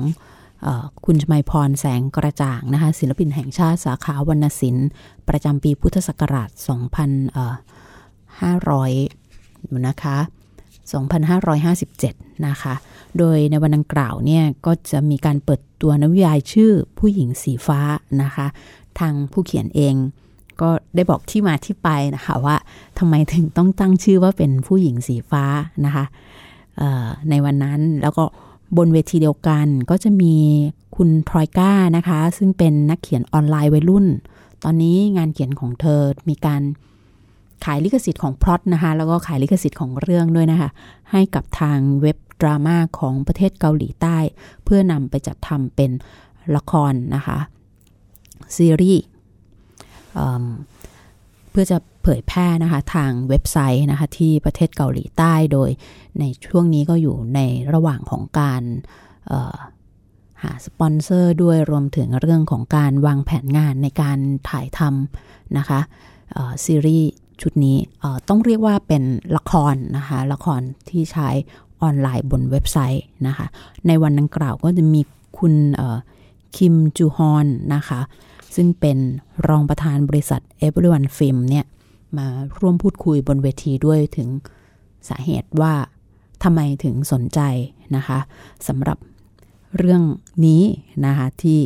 [0.66, 0.68] อ
[1.04, 4.88] คุณชมัยพรแสงกระจ่างนะคะศิลปินแห่งชาติสาขาวรรณศิลป์
[5.28, 6.50] ประจำปีพุทธศักราช
[9.72, 10.18] 2500นะคะ
[10.90, 12.74] 2557 นะคะ
[13.18, 17.80] โดยในวันดังกล่าวเนี่ยก็จะมีการเปิดตัวนวิยายชื่อผู้หญิงสีฟ้า
[18.22, 18.46] นะคะ
[18.98, 19.94] ทางผู้เขียนเอง
[20.60, 22.56] ก็ได้บอกที่มาที่ไปนะคะว่า
[22.98, 25.44] ทำไมถึงต้องตั้งชื่อว่าเป็นผู้หญิงสีฟ้า
[25.84, 26.04] นะคะ
[27.30, 28.24] ในวันนั้นแล้วก็
[28.76, 30.34] บนเวทีเดียวกันก็จะมี
[30.96, 34.06] คุณทรอยก้านะคะ ซึ่งเป็นนักเขียนออนไลน์วัยรุ่น
[34.64, 36.62] ตอนนี้งานเขียนของเธอมีการ
[37.64, 40.68] ขายลิขสิทธิ์ของพล็อตนะคะแล้วก็ขายลิขสิทธิ์ของเรื่องด้วยนะคะ
[41.10, 44.16] ให้กับทางเว็บดราม่าของประเทศเกาหลีใต้
[44.64, 45.90] เพื่อนำไปจัดทำเป็น
[46.56, 47.38] ละครนะคะ
[48.56, 49.04] ซีรีส์
[51.50, 55.70] เพื่อจะเผยแพร่นะคะทางเว็บไซต์นะคะที่ประเทศเกาหลีใต้โดย
[56.20, 57.40] ในช่วงนี้ก็อยู่ใน
[57.74, 58.62] ระหว่างของการ
[60.42, 64.18] หาสปอนเซอร์ด้วยรวมถึงเรื่องของการวางแผนงานในการ
[64.48, 65.80] ถ่ายทำนะคะ
[66.64, 67.10] ซีรีส์
[67.42, 67.76] ชุดนี้
[68.28, 69.02] ต้องเรียกว่าเป็น
[69.36, 71.28] ละครนะคะ ละครที่ใช้
[71.82, 73.46] ออนไลน์บนเว็บไซต์นะคะ
[73.86, 75.00] ในวันดังกล่าวก็จะมี
[75.38, 75.54] คุณ
[76.56, 78.00] คิมจูฮอนนะคะ
[78.54, 78.98] ซึ่งเป็น
[79.48, 81.66] รองประธานบริษัท Everyone Film เนี่ย
[82.18, 82.26] มา
[82.60, 84.28] ร่วมพูดคุยบนเวทีด้วยถึง
[85.08, 85.72] สาเหตุว่า
[86.42, 87.40] ทำไมถึงสนใจ
[87.96, 88.18] นะคะ
[88.68, 88.98] สำหรับ
[89.76, 90.02] เรื่อง
[90.46, 90.62] นี้
[91.06, 91.60] นะคะที่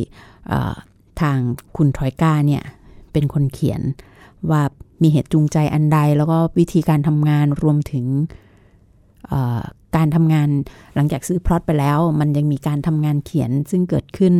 [1.21, 1.37] ทาง
[1.75, 2.63] คุณทอยก้าเนี่ย
[3.11, 3.81] เป็นคนเขียน
[4.49, 4.61] ว่า
[5.01, 8.05] มีเหตุจูงใจอันใด แล้วก็วิธีการทำงานรวมถึง
[9.95, 10.49] การทำงาน
[10.95, 14.33] หลังจากซื้อพล็อตไปแล้ว มันยังมีการทำงานเขียนซึ่งเกิดขึ้น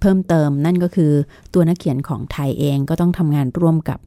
[0.00, 1.12] เพิ่มเติมนั่นก็คือ
[1.54, 3.98] ตัวนักเขียนของไทยเองก็ต้องทำงานร่วมกับ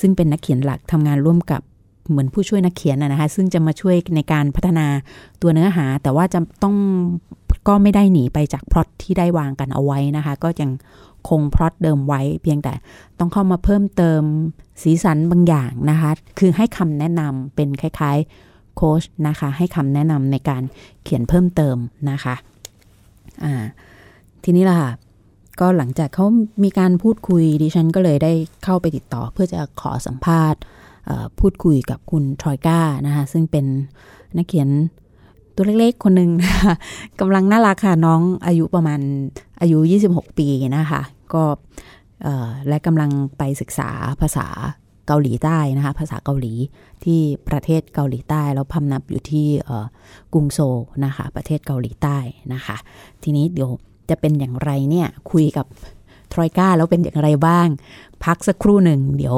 [0.00, 1.62] ซึ่งเป็นนักเขียนหลักทำงานร่วมกับ
[2.10, 4.86] เหมือนผู้ช่วยนักเขียนนะคะซึ่งจะมาช่วยในการพัฒนา
[5.42, 6.74] ตัวเนื้อหา แต่ว่าจะต้อง
[7.68, 10.70] ก็ไม่ได้หนีไปจากพล็อตที่ได้วางกันเอาไว้นะคะ ก็ยัง
[11.28, 12.74] คงพล็อตเดิมไว้ เพียงแต่
[13.18, 14.22] ต้องเข้ามาเพิ่มเติม
[14.82, 20.62] สีสันบางอย่างนะคะ คือให้คำแนะนำเป็นคล้ายๆโค้ชนะคะ ให้คำแนะนำในการ
[21.04, 21.76] เขียนเพิ่มเติม
[22.10, 22.34] นะคะ
[23.44, 23.54] อ่า
[24.44, 24.92] ทีนี้ล่ะค่ะ
[25.60, 26.26] ก็หลังจากเขา
[26.64, 28.32] มีการพูดคุยดิฉันก็เลยได้
[28.64, 30.60] เข้าไปติดต่อ เพื่อจะขอสัมภาษณ์
[31.40, 33.66] พูดคุยกับคุณทรอยก้านะคะซึ่งเป็น
[34.36, 34.68] นักเขียน
[35.60, 36.74] ตัวเล็กๆ คนหนึ่งนะคะ
[37.20, 39.00] กำลังน่ารักค่ะน้องอายุประมาณ
[39.60, 41.02] อายุ 26 ปีนะคะ
[41.34, 41.42] ก็
[42.68, 43.90] และกำลังไปศึกษา
[44.20, 44.46] ภาษา
[45.06, 46.52] เกาหลีใต้นะคะ ภาษาเกาหลี
[47.04, 49.48] ที่ประเทศเกาหลีใต้ แล้วพำนับอยู่ที่
[50.32, 50.58] กรุงโซ
[51.04, 52.16] นะคะ ประเทศเกาหลีใต้
[52.54, 52.76] นะคะ
[53.22, 53.70] ทีนี้เดี๋ยว
[54.10, 55.66] จะเป็นอย่างไรเนี่ยคุยกับ
[56.32, 57.68] ทรอยก้าแล้วเป็นอย่างไรบ้าง
[58.24, 59.36] พักสักครู่หนึ่ง เดี๋ยว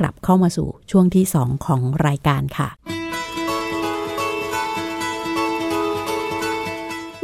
[0.00, 2.68] กลับเข้ามาสู่ช่วงที่ 2 ของรายการค่ะ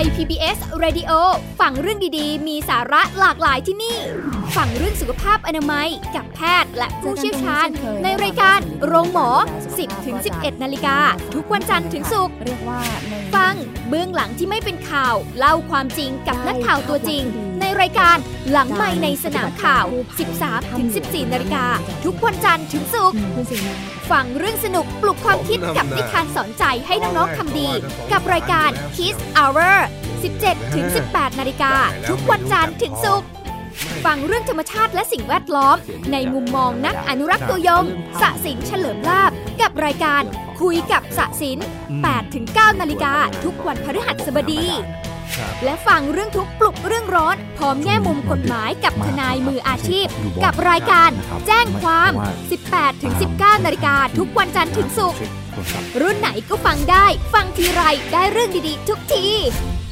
[0.00, 1.12] ย PBS Radio
[1.60, 3.98] ฟังเรื่องดีๆ มีสาระหลากหลายที่นี่
[4.56, 7.68] ฟังเรื่องสุขภาพอนามัย กับแพทย์และผู้เชี่ยวชาญ
[8.04, 9.28] ในรายการโรงหมอ
[9.68, 10.96] 10ถึง11 นาฬิกา
[11.34, 12.34] ทุกวันจันทร์ถึงศุกร์
[13.34, 13.54] ฟัง
[13.88, 17.22] เบื้องหลังที่ไม่เป็นข่าว เล่าความจริงกับนักข่าวตัวจริง
[17.60, 18.16] ในรายการ
[18.50, 19.84] หลังไม่ในสนามข่าว
[20.30, 21.64] 13ถึง14 นาฬิกา
[22.04, 23.18] ทุกวันจันทร์ถึงศุกร์
[24.10, 27.68] ฟังเรื่องสนุกปลุกความคิดกับนิทานสอนใจให้น้องๆทำดี
[28.12, 29.74] กับรายการ Kiss Hour
[30.22, 31.72] 17 ถึง 18 นาฬิกา
[32.08, 33.28] ทุกวันจันทร์ถึงศุกร์
[34.04, 35.76] ฟังเรื่องธรรมชาติและสิ่งแวดล้อม
[36.12, 37.84] ในมุมมองนักอนุรักษ์ตัวยง
[38.20, 40.22] สะสินเฉลิมลาบ กับรายการ
[40.60, 41.58] คุยกับสะสิน
[41.96, 44.64] 8ถึง9นาฬิกา ทุกวันพฤหัสบดี
[45.64, 50.06] และฟังเรื่องทุกปลุกเรื่องร้อน พร้อมแง่มุมกฎหมายกับทนายมืออาชีพ
[50.44, 51.10] กับรายการ
[51.46, 52.10] แจ้งความ
[52.56, 55.20] 18ถึง19 นาฬิกา ทุกวันจันทร์ถึงศุกร์
[56.00, 59.26] รุ่นไหนก็ฟังได้ ฟังทีไรได้เรื่องดีๆ ทุกที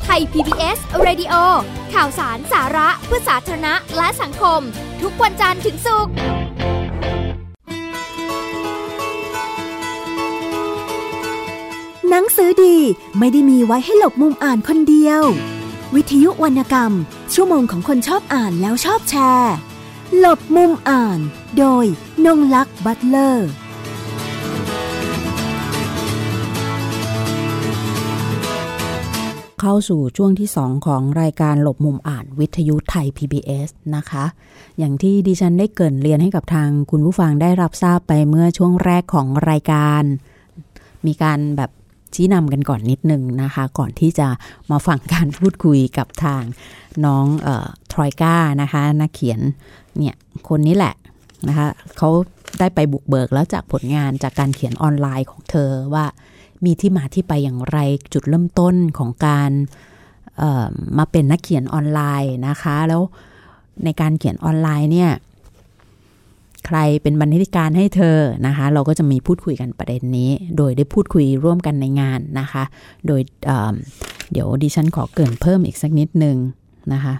[0.09, 1.35] ไทย PBS Radio
[1.95, 4.61] ข่าวสารสาระเพื่อสาธารณะและสังคม
[5.03, 6.12] ทุกวันจันทร์ถึงศุกร์
[12.09, 12.77] หนังสือดี
[13.19, 15.23] ไม่ได้มีไว้ให้หลบมุมอ่านคนเดียว
[15.95, 16.92] วิทยุวรรณกรรม
[17.35, 19.55] ชั่วโมงของคนชอบอ่านแล้วชอบแชร์
[20.19, 21.19] หลบมุมอ่าน
[21.59, 21.85] โดย
[22.27, 23.49] นงลักษ์บัตเลอร์
[29.61, 34.25] เข้าสู่ช่วงที่ 2 ของรายการหลบมุมอ่านวิทยุไทย PBS นะคะ
[34.79, 40.03] อย่างที่ดิฉันได้เกินเรียนให้กับทางคุณผู้ฟังได้รับทราบไปเมื่อช่วงแรกของรายการ
[41.07, 41.71] มีการแบบ
[42.14, 44.29] ชี้นำกันก่อนนิดนึงนะคะ ก่อนที่จะ
[44.71, 46.42] มาฟังการพูดคุยกับทาง
[47.05, 49.40] น้องออทรอยก้านะคะนักเขียน
[49.99, 50.16] เนี่ย
[50.49, 50.95] คนนี้แหละ
[51.49, 51.66] นะคะ
[51.97, 52.09] เขา
[52.59, 56.07] ได้ไปบุกเบิกแล้วจากผลงานจากการเขียนออนไลน์ของเธอว่า
[56.64, 57.79] มีที่มาที่ไปอย่างไร
[58.12, 59.51] จุดเริ่มต้นของการ
[60.99, 63.03] มาเป็นนักเขียนออนไลน์นะคะ แล้ว
[63.85, 65.11] ในการเขียนออนไลน์เนี่ย
[66.66, 72.64] ใครเป็นบรรณาธิการให้เธอนะคะ เราก็จะมีพูดคุยกันประเด็นนี้ โดยได้พูดคุยร่วมกันในงานนะคะ
[73.07, 76.37] โดยเเดี๋ยวดิฉันขอเกินเพิ่มอีกสักนิดนึง
[76.92, 77.14] นะคะ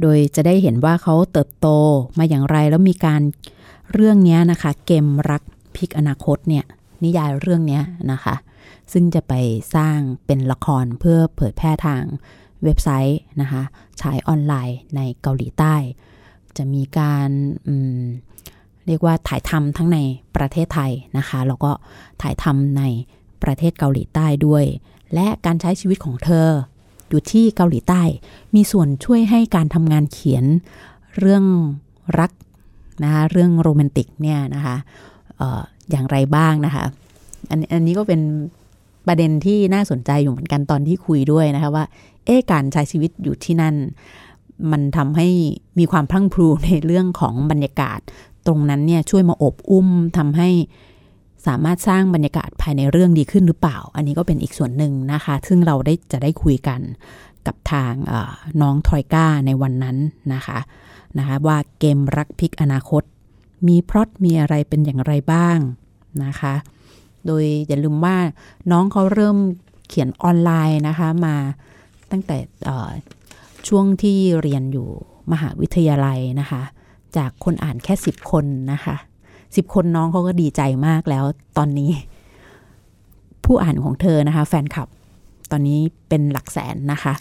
[0.00, 1.68] โดยจะได้เห็นว่าเขาเติบโต
[2.18, 3.22] มาอย่างไรแล้วมีการ
[3.92, 5.42] เรื่องนี้นะคะ เกมรัก
[5.76, 6.64] พิกอนาคตเนี่ย
[7.04, 7.80] นิยายเรื่องนี้
[8.12, 8.34] นะคะ
[8.92, 9.34] ซึ่งจะไป
[9.74, 12.02] สร้างเป็นละครเพื่อเผยแพร่ทาง
[12.64, 13.62] เว็บไซต์นะคะ
[14.00, 15.74] ฉายออนไลน์ในเกาหลีใต้
[16.56, 17.30] จะมีการ
[18.86, 19.98] เรียกว่าถ่ายทำทั้งใน
[20.36, 21.70] ประเทศไทยนะคะ แล้วก็
[22.22, 22.82] ถ่ายทำใน
[23.42, 24.64] ประเทศเกาหลีใต้ด้วย
[25.14, 26.48] และการใช้ชีวิตของเธอ
[27.08, 28.02] อยู่ที่เกาหลีใต้
[28.54, 30.44] มีส่วนช่วยให้การทำงานเขียน
[31.18, 31.44] เรื่อง
[32.18, 32.32] รัก
[33.02, 34.76] นะคะเรื่องโรแมนติกเนี่ยนะคะ
[35.90, 36.84] อย่างไรบ้างนะคะ
[37.50, 38.20] อันอันนี้ก็เป็น
[39.06, 41.84] ประเด็นที่น่าสนใจอยู่เหมือนกันตอนที่คุยด้วยนะคะว่า
[42.24, 43.74] เอ๊การใช้ชีวิตอยู่ที่นั่น
[44.72, 45.28] มันทำให้
[45.78, 48.00] มีความพลั่งพลูในเรื่องของบรรยากาศ
[48.46, 50.48] ตรงนั้นเนี่ยช่วยมาอบอุ้มทำให้
[51.46, 56.80] สามารถสร้างบรรยากาศภายในเรื่องดีขึ้นหรือเปล่า อันนี้ก็เป็นอีกส่วนหนึ่งนะคะ ซึ่งเราได้จะได้คุยกัน
[57.46, 57.92] กับทาง
[58.60, 59.96] น้องทอยก้าในวันนั้น
[60.34, 60.58] นะคะ
[61.18, 63.02] นะคะ ว่าเกมรักพิกอนาคต
[63.68, 65.58] มีพล็อตมีอะไรเป็นอย่างไรบ้าง
[66.24, 66.54] นะคะ
[67.26, 68.16] โดยอย่าลืมว่า
[68.70, 69.36] น้องเขาเริ่ม
[69.88, 71.36] เขียนออนไลน์นะคะมา
[72.10, 72.36] ตั้งแต่
[73.68, 74.88] ช่วงที่เรียนอยู่
[75.32, 76.62] มหาวิทยาลัยนะคะ
[77.16, 78.96] จากคนอ่านแค่สิบคนนะคะ
[79.56, 81.24] สิบคนน้องเขาก็ดีใจมากแล้ว
[81.58, 81.90] ตอนนี้
[83.44, 84.88] ผู้อ่านของเธอนะคะ แฟนคลับ
[85.50, 87.14] ตอนนี้เป็นหลักแสนนะคะ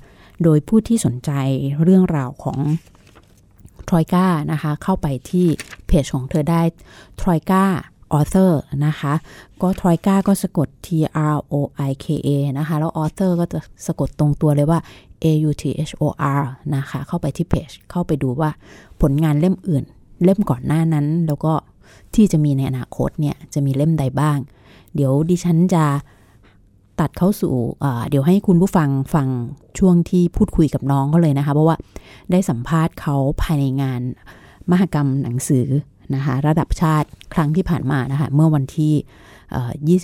[0.44, 1.32] โดยผู้ที่สนใจ
[1.84, 2.60] เรื่องราวของ
[3.88, 5.46] ทรอยกานะคะ เข้าไปที่
[5.88, 6.62] เพจของเธอได้
[7.22, 7.64] ทรอยกา
[8.14, 9.14] ออเ o อร์นะคะ
[9.62, 10.88] ก็ทรอยกาก็สะกด T
[11.34, 11.56] R O
[11.90, 14.80] I K A นะคะ แล้วออเ o อร์ก็จะสะกดตรงตัวเลยว่า
[15.24, 16.04] A U T H O
[16.40, 16.44] R
[16.76, 18.50] นะคะ เข้าไปที่เพจ เข้าไปดูว่า
[19.02, 19.84] ผลงานเล่มอื่น
[20.24, 21.54] เล่มก่อนหน้านั้น แล้วก็
[22.16, 24.38] ที่จะมีในอนาคตเนี่ย จะมีเล่มใดบ้าง
[24.96, 25.86] เดี๋ยวดิฉันจะ
[27.00, 27.54] ตัดเข้าสู่
[28.10, 29.28] เดี๋ยวให้คุณผู้ฟังฟัง
[29.78, 31.78] ช่วงที่พูดคุยกับน้องก็เลยนะคะ เพราะว่า
[32.32, 34.02] ได้สัมภาษณ์เขาภายในงาน
[34.72, 35.68] มหกรรมหนังสือ
[36.16, 38.94] นะคะระดับชาติครั้งที่ผ่านมานะคะเมื่อวันที่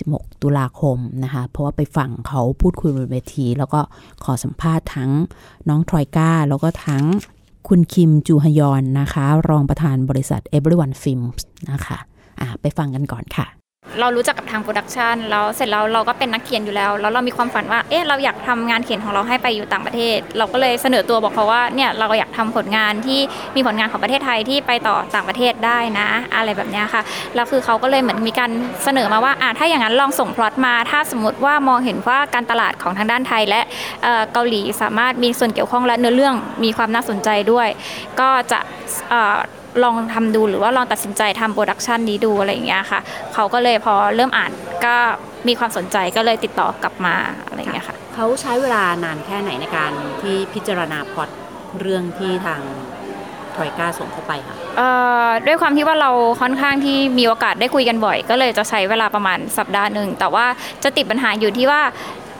[0.08, 3.80] 26 ตุลาคมนะคะเพราะว่าไปฟังเขาพูดคุยบนเวที แล้วก็
[4.24, 5.10] ขอสัมภาษณ์ทั้ง
[5.68, 7.04] น้องทรอยก้า แล้วก็ทั้ง
[7.68, 13.46] คุณคิมจูฮยอนนะคะ รองประธานบริษัท Everyone Films นะคะะไปฟังกันก่อนค่ะ
[14.00, 23.20] เรารู้จักกับทาง production แล้วเสร็จแล้วเราก็เป็นนักเขียนอยู่แล้ว แล้วเรามีความฝันว่าเอ๊ะเราอยากทำงานเขียนของเราให้ไปอยู่ต่างประเทศ เราก็เลยเสนอตัวบอกเขาว่าเนี่ยเราอยากทำผลงานที่
[23.56, 27.02] มีผลงานของประเทศไทยที่ไปต่อต่างประเทศได้นะ อะไรแบบนี้ค่ะ
[27.34, 28.50] แล้วคือเขาก็เลยเหมือนมีการ
[28.84, 33.60] เสนอมาว่าอ่าถ้าอย่างนั้นลองส่งพล็อตมา ถ้าสมมติว่ามองเห็นว่าการตลาดของทางด้านไทยและ
[34.32, 37.68] เกาหลีสามารถมีส่วนเกี่ยวข้องและเนื้อเรื่องมีความน่าสนใจด้วย
[38.20, 38.58] ก็จะ
[39.84, 43.00] ลองทำดูหรือว่าลองตัดสินใจทำโปรดักชันนี้ดูอะไรอย่างเงี้ยค่ะ
[43.34, 44.50] เขาก็เลยพอเริ่มอ่าน
[44.84, 44.94] ก็
[45.48, 47.14] มีความสนใจก็เลยติดต่อกลับมา
[47.46, 51.28] อะไรอย่างเงี้ยค่ะเขาใช้เวลานานแค่ไหนในการที่พิจารณาพอด
[51.80, 52.60] เรื่องที่ทาง
[53.56, 54.56] ทอยก้าส่งเข้าไปค่ะ
[55.46, 56.10] ด้วยความที่ว่าเรา
[56.40, 60.46] ค่อนข้างที่มีโอกาสได้คุยกันบ่อย ก็เลยจะใช้เวลาประมาณสัปดาห์หนึ่งแต่ว่า
[60.84, 61.82] จะติดปัญหาอยู่ที่ว่า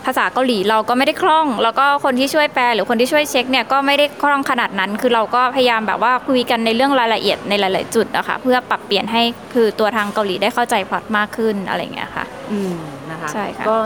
[0.06, 9.22] ภาษาเกาหลีเราก็ไม่ได้คล่อง แล้วก็คนที่ช่วยแปลหรือคนที่ช่วยเช็คเนี่ยก็ไม่ได้คล่องขนาดนั้น คือเราก็พยายามแบบว่าคุยกันในเรื่องรายละเอียดในหลาย ๆ จุดนะคะเพื่อปรับเปลี่ยนให้
[9.54, 12.76] คือตัวทางเกาหลีได้เข้าใจพล็อตมากขึ้นอะไรเงี้ยค่ะ อืม
[13.10, 13.76] นะคะใช่ค่ะก็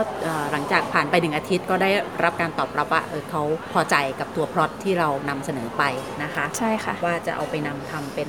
[0.51, 1.89] หลังจากผ่านไปหนึ่งอาทิตย์ก็ได้
[2.23, 5.83] รับการตอบรับว่าเออเขาพอใจกับตัวพล็อตที่เรานำเสนอไป
[6.23, 8.27] นะคะ ใช่ค่ะ ว่าจะเอาไปนำทำเป็น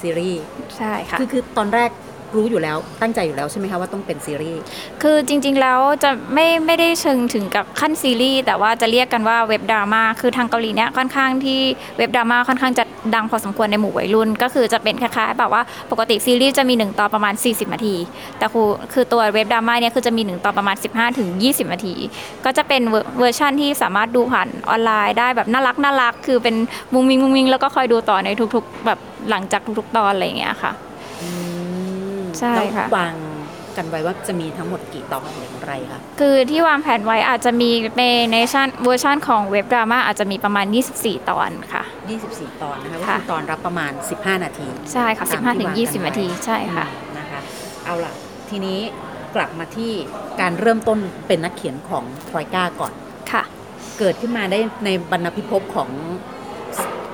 [0.00, 0.42] ซีรีส์
[0.76, 1.90] ใช่ค่ะคือคือตอนแรก
[2.36, 4.60] รู้อยู่แล้วตั้งใจอยู่แล้วใช่ไหมคะว่าต้องเป็นซีรีส์
[5.02, 11.60] คือจริงๆแล้วจะไม่ไม่ได้เชิงถึงกับขั้นซีรีส์แต่ว่าจะเรียกกันว่า web drama คือทางเกาหลีเนี่ยค่อนข้างที่
[11.98, 12.84] web drama ค่อนข้างจะ
[13.14, 17.94] ดังพอสมควรในหมู่วัยรุ่น ก็คือจะเป็นคล้ายๆแบบว่าปกติซีรีส์จะมี 1 ตอนประมาณ 40 นาที
[18.38, 21.94] แต่คือคือตัว web drama เนี่ยคือจะมี 1 ตอนประมาณ 15ถึง20 นาที
[22.44, 22.82] ก็จะเป็น
[23.18, 26.54] เวอร์ชั่นที่สามารถดูผ่านออนไลน์ได้แบบน่ารักน่ารักคือเป็น
[26.92, 28.98] มุงมิงมุงมิงแล้วก็คอยดูต่อในทุกๆ แบบ
[29.30, 30.72] หลังจากทุกๆ ตอนอะไรอย่างเงี้ยค่ะ
[32.40, 33.14] ใช่ค่ะวาง
[33.76, 37.70] กันไว้ว่าจะมีทั้งหมดกี่ตอนอย่างไรคะคือที่วางแผนไว้อาจจะมี
[38.32, 40.66] ในชั่นเวอร์ชันของเว็บดราม่าอาจจะมีประมาณ
[40.98, 41.82] 24 ตอนค่ะ
[42.22, 46.86] 24 ตอนนะคะก็คือตอนรับประมาณ 15 นาที ใช่ค่ะ 15ถึง20 นาทีใช่ค่ะ
[47.18, 47.40] นะคะ
[47.84, 48.12] เอาล่ะ
[48.50, 48.78] ทีนี้
[49.34, 49.92] กลับมาที่
[50.40, 52.92] การเริ่มต้นเป็นนักเขียนของทรอยก้าก่อน
[53.32, 53.42] ค่ะ
[53.98, 55.88] เกิดขึ้นมาได้ในบรรณพิภพของ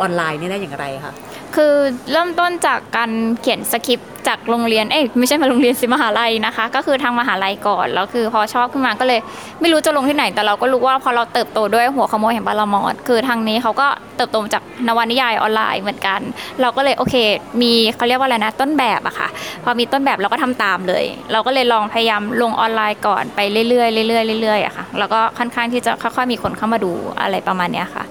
[0.01, 1.15] ออนไลน์นี่ได้อย่างไรคะ
[1.57, 1.75] คือ
[2.13, 3.11] เริ่มต้นจากการ
[3.41, 9.21] เขียนสคริปต์จากโรงเรียน เอ้ยไม่ใช่มาโรงเรียนสิมหาลัยนะคะ ก็คือทางมหาลัยก่อนแล้วคือพอชอบขึ้นมาก็เลย
[9.61, 16.21] ไม่รู้จะลงที่ไหน แต่เราก็รู้ว่าพอเราเติบโตด้วยหัวขโมยแห่งบาลมอดคือทางนี้เขาก็เติบโตจากนวนิยายออนไลน์เหมือนกัน
[16.61, 17.15] เราก็เลยโอเค
[17.61, 19.29] มีเขาเรียกว่าอะไรนะต้นแบบอะค่ะ
[19.65, 28.05] พอมีต้นแบบเราก็ทำตามเลย เราก็เลยลองพยายามลงออนไลน์ก่อนไปเรื่อยๆเรื่อยๆเรื่อยๆอะค่ะ แล้วก็ค่อนข้างที่จะค่อยๆมีคนเข้ามาดูอะไรประมาณนี้ค่ะ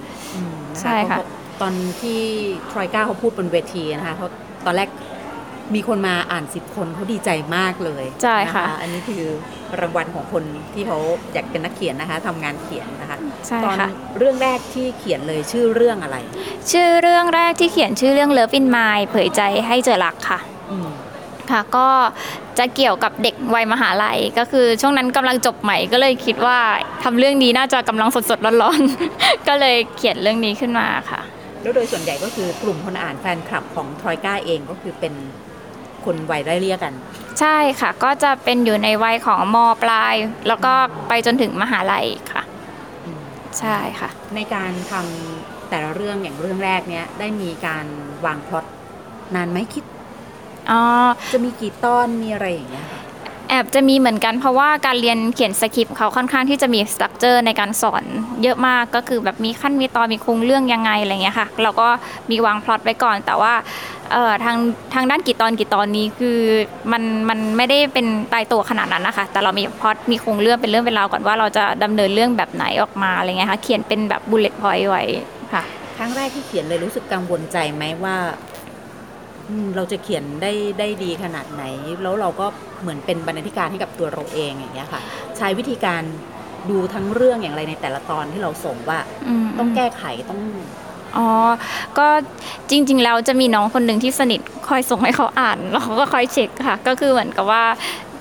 [0.82, 1.20] ใช่ค่ะ
[1.62, 2.20] ตอนที่
[2.72, 4.28] ทรอยก้าเขาพูดบนเวทีนะคะเขา
[4.66, 4.90] ตอนแรก
[5.76, 9.24] มีคนมาอ่านสิบคนเขาดีใจมากเลยใช่ค่ะ อันนี้คือ
[9.82, 10.44] รางวัลของคน
[10.74, 10.98] ที่เขา
[11.34, 16.18] อยากเป็นนักเขียนนะคะทำงานเขียนนะคะใช่ค่ะเรื่องแรกที่เขียนเลยชื่อเรื่องอะไร
[16.72, 20.40] ชื่อเรื่องแรกที่เขียนชื่อเรื่องเลิฟอินไมล์เผยใจให้เจอรักค่ะ
[21.52, 21.88] ค่ะก็
[22.60, 26.60] จะเกี่ยวกับเด็กวัยมหาลัยก็คือช่วงนั้นกำลังจบใหม่ก็เลยคิดว่า
[27.04, 31.22] ทำเรื่องนี้น่าจะกำลังสดๆร้อนๆ ก็เลยเขียนเรื่องนี้ขึ้นมาค่ะ
[31.62, 35.14] แล้วโดยส่วนใหญ่ก็คือกลุ่มคนอ่านแฟนคลับของทรอยก้าเองก็คือเป็น
[36.06, 36.94] คนวัยไล่เรียกัน
[37.40, 40.16] ใช่ค่ะ ก็จะเป็นอยู่ในวัยของมปลาย
[40.48, 40.74] แล้วก็
[41.08, 42.44] ไปจนถึงมหาลัยค่ะ
[43.60, 47.86] ใช่ค่ะ ในการทำแต่ละเรื่องอย่างเรื่องแรกเนี้ยได้มีการ
[48.26, 48.66] วางพล็อต
[49.36, 49.84] นานไหมคิด
[50.72, 50.82] อ๋อ
[51.32, 52.88] จะมีกี่ตอนมีอะไรอย่างเงี้ย
[53.52, 58.04] แอบจะมีเหมือนกันเพราะว่าการเรียนเขียนสคริปต์เขาค่อนข้างที่จะมี structure ในการสอน
[58.44, 61.88] เยอะมากก็คือแบบมีขั้นมีตอนมีโครงเรื่องยังไงอะไรเงี้ยค่ะเราก็
[62.32, 63.54] มีวางพล็อตไว้ก่อน แต่ว่า
[64.12, 64.58] เอ่อทาง
[64.94, 66.40] ทางด้านกี่ตอนกี่ตอนนี้คือ
[66.92, 75.04] มันมันไม่ได้เป็นตายตัวขนาดนั้นนะคะแต่เรามีพล็อตมีโครงเรื่องเป็นเรื่องเป็นราวก่อนว่าเราจะดำเนินเรื่องแบบไหนออกมาอะไรเงี้ยค่ะเขียนเป็นแบบบุลเลต์พอยต์ไว้
[75.54, 75.64] ค่ะ
[75.98, 78.16] ครั้งแรกที่เขียนเลยรู้สึกกังวลใจไหมว่า
[79.76, 81.64] เราจะเขียนได้ได้ดีขนาดไหน
[82.04, 82.46] แล้วเราก็
[82.82, 85.02] เหมือนเป็นบรรณาธิการให้กับตัวเราเองอย่างเงี้ยค่ะ
[85.38, 86.02] ใช้วิธีการ
[86.70, 89.00] ดูทั้งเรื่องอย่างไรในแต่ละตอนที่เราส่งว่า
[89.60, 90.42] ต้องแก้ไขต้อง
[91.18, 91.28] อ๋อ
[91.98, 92.08] ก็
[92.70, 97.64] จริงๆ แล้วจะมีน้องคนหนึ่งที่สนิทคอยส่งให้เขาอ่านแล้วเขาก็คอยเช็คค่ะ ก็คือเหมือนกับว่า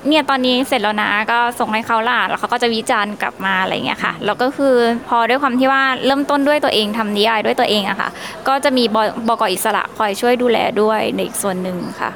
[0.08, 4.74] เนี่ยตอนนี้เสร็จแล้วนะก็ส่งให้เขาละอ่านแล้วเขาก็จะวิจารณ์กลับมาอะไรเงี้ยค่ะแล้วก็คือ
[5.08, 8.08] พอด้วยความที่ว่าเริ่มต้นด้วยตัวเองทำนิยายด้วยตัวเองอะค่ะ
[8.48, 8.84] ก็จะมี
[9.28, 12.10] บกอิสระคอยช่วยดูแลด้วยในอีกส่วนหนึ่งค่ะ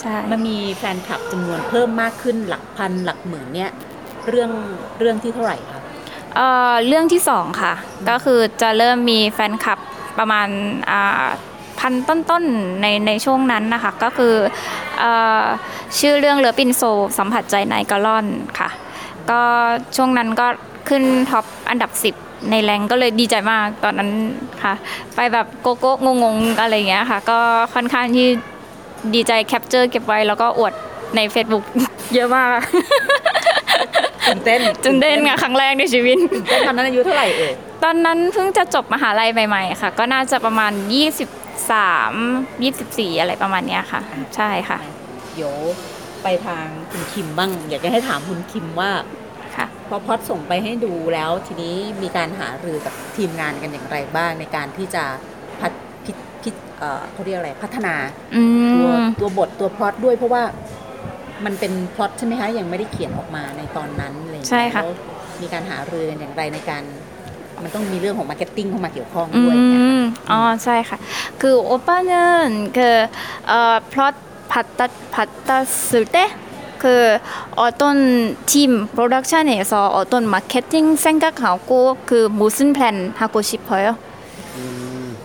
[0.00, 3.70] ใช่มันมีแฟนคลับจำนวนเพิ่มมากขึ้นหลักพันหลักหมื่นเนี่ย
[4.28, 4.50] เรื่อง
[4.98, 5.80] เรื่องที่เท่าไหร่คะ
[6.36, 7.72] เอ่อเรื่องที่สองค่ะ
[8.08, 9.78] ก็คือจะเริ่มมีแฟนคลับ
[10.18, 10.48] ประมาณ
[10.90, 11.26] อ่า
[11.80, 14.34] พันต้นๆในในช่วงนั้นนะคะ ก็คือ
[14.98, 15.04] เอ
[15.42, 15.44] อ
[15.98, 16.82] ชื่อเรื่องเรือปินโซ
[17.18, 18.26] สัมผัสใจนายกะล่อน
[18.58, 18.68] ค่ะ
[19.30, 19.40] ก็
[19.96, 20.46] ช่วงนั้นก็
[20.88, 24.10] ขึ้น top อันดับ 10ใน rank ก็เลยดีใจมากตอนนั้น
[24.64, 24.74] ค่ะ
[25.14, 25.92] ไปแบบโกโก้
[26.24, 27.38] งงๆอะไรอย่างเงี้ยค่ะ ก็
[27.74, 28.26] ค่อนข้างที่
[29.14, 30.72] ดีใจ capture เก็บไว้ แล้วก็อวด
[31.16, 31.64] ใน Facebook
[32.14, 32.48] เยอะมาก
[34.26, 37.52] ตื่นเต้นจนเต้นค่ะครั้งแรกในชีวิตตื่นเต้นตอนนั้นอายุเท่าไหร่เอ่ย
[37.84, 40.72] ตอนนั้นเพิ่งจะจบมหาลัยใหม่ ๆ ค่ะ ก็น่าจะประมาณ
[41.58, 41.66] 23
[42.56, 44.00] 24 อะไรประมาณเนี้ยค่ะ
[44.36, 44.78] ใช่ค่ะ
[45.34, 45.54] เดี๋ยว
[46.22, 48.90] ไปทางคุณคิมบ้าง อยากจะให้ถามคุณคิมว่า
[49.56, 55.04] ค่ะพอพอดส่งไปให้ดูแล้วทีนี้มีการหารือกับทีมงานกันอย่างไรบ้างในการที่จะ
[55.60, 55.72] พัฒ
[56.04, 57.94] พิพิเอ่อเขาเรียกอะไรพัฒนา
[58.34, 58.42] อื
[58.74, 60.42] ตัวมตัวบทตัวพล็อตด้วยเพราะว่า
[61.44, 64.94] มันเป็นพล็อตใช่ไหมคะยังไม่ได้เขียนออกมาในตอนนั้นอะไรอย่างเลยใช่ค่ะแล้ว
[65.42, 66.82] มีการหารือกันอย่างไรในการ
[67.63, 70.97] มันต้องมีเรื่องของมาร์เก็ตติ้งเข้ามาเกี่ยวข้อง อื ด้วยนะ มอ๋อใช่ค่ะ
[71.41, 72.95] คือโอป้าเนินคือ
[73.47, 74.13] เอ่อพล็อต
[74.51, 76.17] ผัดตัดผัดตัดสุดเต
[76.83, 77.17] 그
[77.55, 83.97] 어떤 팀 프로덕션에서 어떤 마케팅 생각하고 그 무슨 플랜 하고 싶어요?
[84.57, 85.15] 음,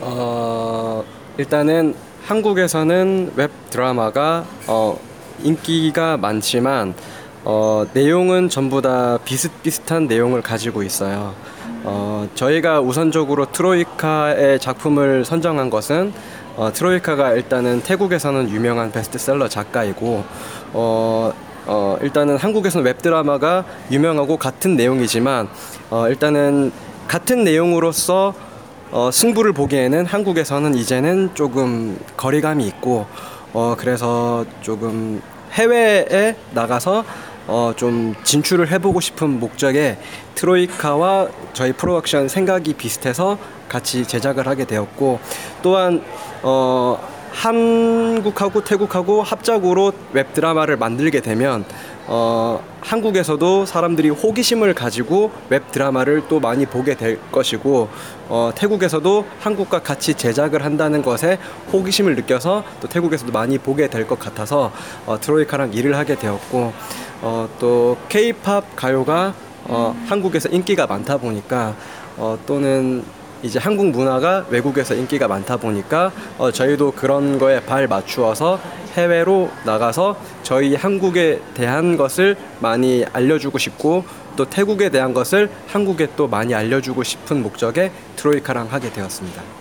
[0.00, 1.02] 어,
[1.38, 4.96] 일단은 한국에서는 웹 드라마가 어,
[5.42, 6.94] 인기가 많지만
[7.43, 11.33] 어, 내용은 전부 다 비슷비슷한 내용을 가지고 있어요.
[11.83, 16.13] 어, 저희가 우선적으로 트로이카의 작품을 선정한 것은
[16.55, 20.23] 어, 트로이카가 일단은 태국에서는 유명한 베스트셀러 작가이고
[20.73, 21.33] 어,
[21.65, 25.47] 어, 일단은 한국에서는 웹드라마가 유명하고 같은 내용이지만
[25.89, 26.71] 어, 일단은
[27.07, 28.35] 같은 내용으로서
[28.91, 33.07] 어, 승부를 보기에는 한국에서는 이제는 조금 거리감이 있고
[33.53, 35.21] 어, 그래서 조금
[35.53, 37.03] 해외에 나가서
[37.47, 39.97] 어, 좀 진출을 해보고 싶은 목적에
[40.35, 45.19] 트로이카와 저희 프로덕션 생각이 비슷해서 같이 제작을 하게 되었고
[45.61, 46.03] 또한
[46.43, 46.97] 어,
[47.31, 51.63] 한국하고 태국하고 합작으로 웹 드라마를 만들게 되면
[52.07, 57.87] 어, 한국에서도 사람들이 호기심을 가지고 웹 드라마를 또 많이 보게 될 것이고
[58.27, 61.37] 어, 태국에서도 한국과 같이 제작을 한다는 것에
[61.71, 64.73] 호기심을 느껴서 또 태국에서도 많이 보게 될 것 같아서
[65.05, 66.73] 어, 트로이카랑 일을 하게 되었고
[67.21, 69.33] 어, 또 K-팝 가요가
[69.65, 71.75] 어, 한국에서 인기가 많다 보니까
[72.17, 73.03] 어, 또는
[73.43, 78.59] 이제 한국 문화가 외국에서 인기가 많다 보니까 어, 저희도 그런 거에 발 맞추어서
[78.93, 84.03] 해외로 나가서 저희 한국에 대한 것을 많이 알려주고 싶고
[84.35, 89.60] 또 태국에 대한 것을 한국에 또 많이 알려주고 싶은 목적에 트로이카랑 하게 되었습니다.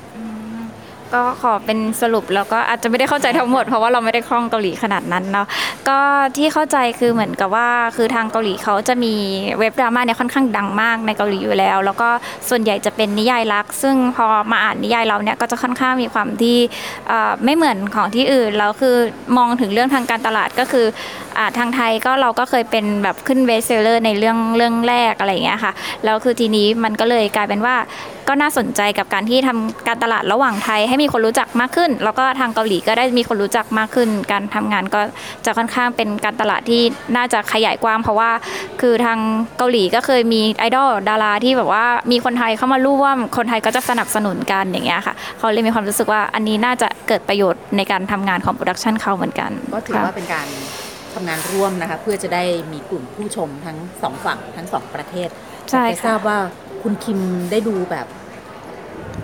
[1.14, 5.46] ก็ขอเป็นสรุปแล้วก็อาจจะไม่ได้เข้าใจทั้งหมดเพราะว่าเราไม่ได้คล่องเกาหลีขนาดนั้นเนาะ
[5.88, 5.99] ก็
[6.37, 9.14] ที่เข้าใจคือเหมือนกับว่าคือทางเกาหลีเขาจะมี
[9.59, 12.09] เว็บดราม่าเนี่ยค่อนข้างดังมากในเกาหลีอยู่แล้ว แล้วก็
[12.49, 16.57] ส่วนใหญ่จะเป็นนิยายรัก ซึ่งพอมาอ่านนิยายเราเนี่ยก็จะค่อนข้างมีความที่
[17.44, 18.96] ไม่เหมือนของที่อื่นแล้วคือ
[19.37, 20.87] มองถึงเรื่องทางการตลาดก็คือ
[21.38, 25.73] อทางไทยก็เราก็เคยเป็นแบบขึ้นเบสเซลเลอร์ในเรื่องเรื่องแรกอะไรอย่างเงี้ยค่ะ
[26.05, 27.77] แล้วคือทีนี้มันก็เลยกลายเป็นว่า
[28.31, 35.01] ก็น่าสนใจกับการที่ทำการตลาดระหว่างไทยให้มีคนรู้จักมากขึ้น แล้วก็ทางเกาหลีก็ได้มีคนรู้จักมากขึ้น การทำงานก็
[35.45, 36.83] จะค่อนข้างเป็นการตลาดที่
[37.16, 38.31] น่าจะขยายกว้างเพราะว่า
[38.81, 39.19] คือทาง
[39.59, 50.47] เกาหลีก็เคยมีไอดอลดาราที่แบบว่ามีคนไทยเข้ามาร่วมคนไทยก็จะสนับสนุนกันอย่างเงี้ยค่ะเขาเลยมีความรู้สึกว่าอันนี้น่าจะเกิดประโยชน์ในการทำงานของ production เขาเหมือนกันก็ถือว่าเป็นการ
[51.14, 55.29] ทำงานร่วมนะคะเพื่อจะได้มีกลุ่มผู้ชมทั้งสองฝั่งทั้งสองประเทศ
[55.71, 56.38] ใช่อยากจะทราค่ะบว่า
[56.83, 57.19] คุณคิม
[57.51, 58.07] ได้ดูแบบ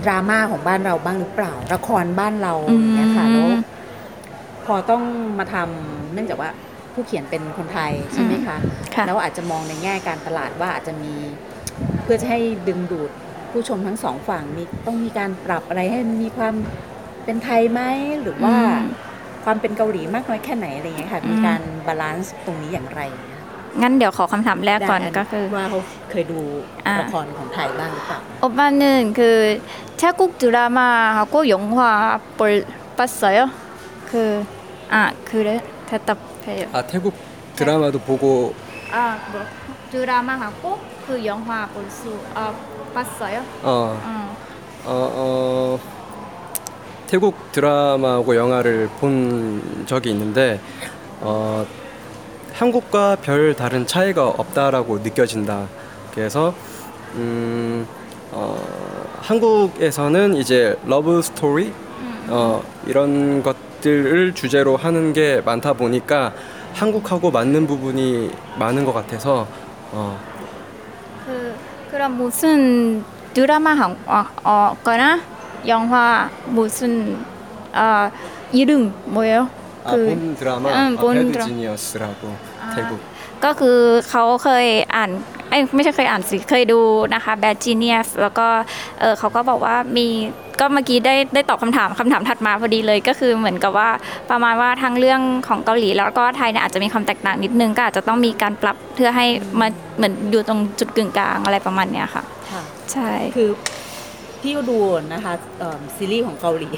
[0.07, 3.49] ดราม่าของบ้านเราบ้างหรือเปล่า ละครบ้านเราอย่างเงี้ยค่ะแล้ว
[4.67, 5.03] พอต้อง
[5.39, 6.51] มาทำเนื่องจากว่า
[6.93, 8.57] ผู้เขียนเป็นคนไทยใช่ไหมคะ
[8.95, 11.15] ค่ะแล้วอาจจะมองในแง่การตลาดว่าอาจจะมี
[12.03, 13.11] เพื่อจะให้ดึงดูด
[13.51, 16.55] ผู้ชมทั้งสองฝั่งมีต้องมีการปรับอะไรให้มีความ
[17.25, 17.81] เป็นไทยไหม
[18.23, 23.01] หรือว่าอืมความเป็นเกาหลีมากน้อยแค่ไหนอะไรเงี้ยค่ะอืมมีการบาลานซ์ตรงนี้อย่างไร
[23.82, 25.80] งั้นเดี๋ยวขอคำถามแรกก่อนก็คือ ว่าเขา
[26.12, 26.40] เคยดู
[26.88, 28.84] อ่า ละครของไทยบ้างหรือเปล่า 오빠는
[29.20, 29.22] 그
[30.02, 32.66] 태국 드라마하고 영화 볼
[32.98, 33.40] 봤어요?
[34.12, 34.14] 그
[34.90, 35.48] 아 그래
[35.90, 36.64] 대답해요.
[36.74, 37.14] 아 태국
[37.56, 38.54] 드라마도 보고
[38.92, 39.46] 아뭐
[39.92, 42.54] 드라마하고 그 영화 볼수 아
[42.94, 43.38] 봤어요?
[43.64, 44.12] 어 응.
[44.84, 45.80] 어, 어,
[47.08, 50.60] 태국 드라마하고 영화를 본 적이 있는데
[51.22, 51.66] 어,
[52.57, 55.67] 한국과 별 다른 차이가 없다라고 느껴진다.
[56.15, 56.55] 그래서
[57.15, 57.87] 음,
[58.33, 58.59] 어,
[59.21, 61.73] 한국에서는 이제 러브 스토리
[62.29, 66.33] 어, 이런 것들을 주제로 하는 게 많다 보니까
[66.73, 69.47] 한국하고 맞는 부분이 많은 것 같아서
[69.93, 70.19] 어,
[71.27, 71.55] 그
[71.91, 73.05] 그럼 무슨
[73.35, 75.21] 드라마 한 어, 어 거나
[75.67, 77.19] 영화 무슨
[77.75, 78.11] 어
[78.53, 79.49] 이름 뭐예요?
[79.86, 82.22] 아, 본 드라마 응, 아, 본 배드 드라- 지니어스라고
[82.76, 82.92] 태국
[83.46, 83.80] ก็คือ
[84.10, 84.66] เขาเคย
[84.96, 85.10] อ่าน
[85.50, 86.80] เอ้ยไม่ใช่เคยอ่านสิเคยดู
[87.14, 88.48] นะคะ Bad Genius แล้วก็
[89.00, 90.08] เออเขาก็บอกว่ามี
[90.60, 93.90] ก็เมื่อกี้ได้ได้ตอบคำถามคำถามถัดมาพอดีเลยก็คือเหมือนกับว่า
[94.32, 99.26] ประมาณว่าทั้งเรื่องของเกาหลีแล้วก็ไทยเนี่ยอาจจะมีความแตกต่างนิดนึงก็อาจจะต้องมีการปรับเพื่อให้
[99.60, 99.68] มา
[99.98, 102.62] เหมือนอยู่ตรงจุดกึ่งกลางอะไรประมาณเนี้ยค่ะ ค่ะ
[102.92, 103.50] ใช่ คือ
[104.42, 104.78] พี่ก็ดู
[105.14, 106.70] นะคะเอิ่มซีรีส์ของเกาหลี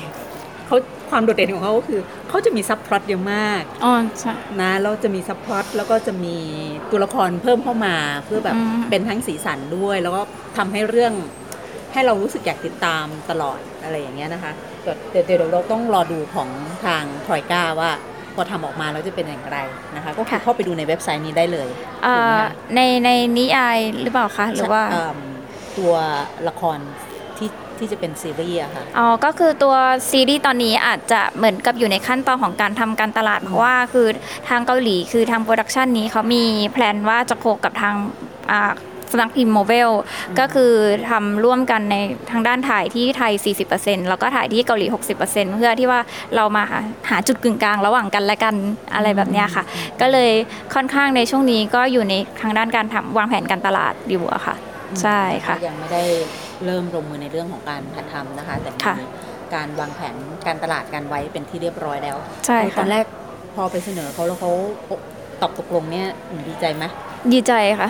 [0.69, 0.77] เขา
[1.11, 6.37] ความโดดเด่นของเขาก็คือเขาจะมี subplot เยอะมากอ๋อใช่นะแล้วจะมี subplot แล้วก็จะมี
[6.91, 10.23] ตัวละครเพิ่มเข้ามาเพื่อแบบอืมเป็นทั้งสีสันด้วย แล้วก็
[10.57, 11.13] ทำให้เรื่อง
[11.93, 14.53] ให้เรารู้สึกอยากติดตามตลอดอะไรอย่างเงี้ยนะคะ
[14.83, 16.49] เดี๋ยวเดี๋ยวเดี๋ยวเราต้องรอดูของ
[16.85, 17.91] ทางทรอยก้าว่า
[18.35, 19.59] พอทำออกมาแล้วจะเป็นอย่างไร
[19.97, 21.69] นะคะ ก็คือเข้าไปดูในเว็บไซต์นี้ได้เลย
[22.05, 25.19] เอ่ถูกไหมอคะในในนิยายหรือเปล่าคะหรือว่าเอิ่ม
[25.79, 25.95] ตัว
[26.49, 26.79] ละคร
[27.79, 29.75] ที่ที่จะเป็นซีรีส์อะค่ะอ๋อก็คือตัว
[30.11, 34.07] ซีรีส์ตอนนี้อาจจะเหมือนกับอยู่ในขั้นตอนของการทำการตลาด เพราะว่าคือ
[34.49, 37.95] ทางเกาหลีคือทาง production นี้เขามี plan ว่าจะ co กับทาง
[38.53, 38.73] อ่า
[39.13, 39.91] สำนักพิมพ์โมเวล
[40.39, 40.73] ก็คือ
[41.11, 41.97] ทำร่วมกันใน
[42.31, 43.33] ทางด้านถ่ายที่ไทย
[43.71, 44.87] 40%แล้วก็ถ่ายที่เกาหลี
[45.21, 46.01] 60%เพื่อที่ว่า
[46.37, 46.79] เรามาหา
[47.11, 48.55] หาจุดกึ่งกลางระหว่างกันและกัน
[48.95, 49.65] อะไรแบบเนี้ยค่ะ
[50.01, 50.31] ก็เลย
[50.75, 54.55] ค่อนข้างในช่วงนี้ก็อยู่ในทางด้านการทำวางแผนการตลาดอยู่อะค่ะ
[55.03, 56.05] ใช่ค่ะ ยังไม่ได้
[56.67, 59.05] เริ่มลงมือในเรื่องของการถ่ายทำนะคะ แต่ค่ะมี
[59.55, 60.15] การวางแผน
[60.47, 63.05] การตลาดกันไว้เป็นที่เรียบร้อยแล้วใช่ตค่ะอนแรก
[63.55, 64.53] พอไปเสนอเขาแล้วเขา
[65.41, 66.85] ตอบตกลงเนี่ยหนูดีใจไหม
[67.33, 67.89] ดีใจค่ะ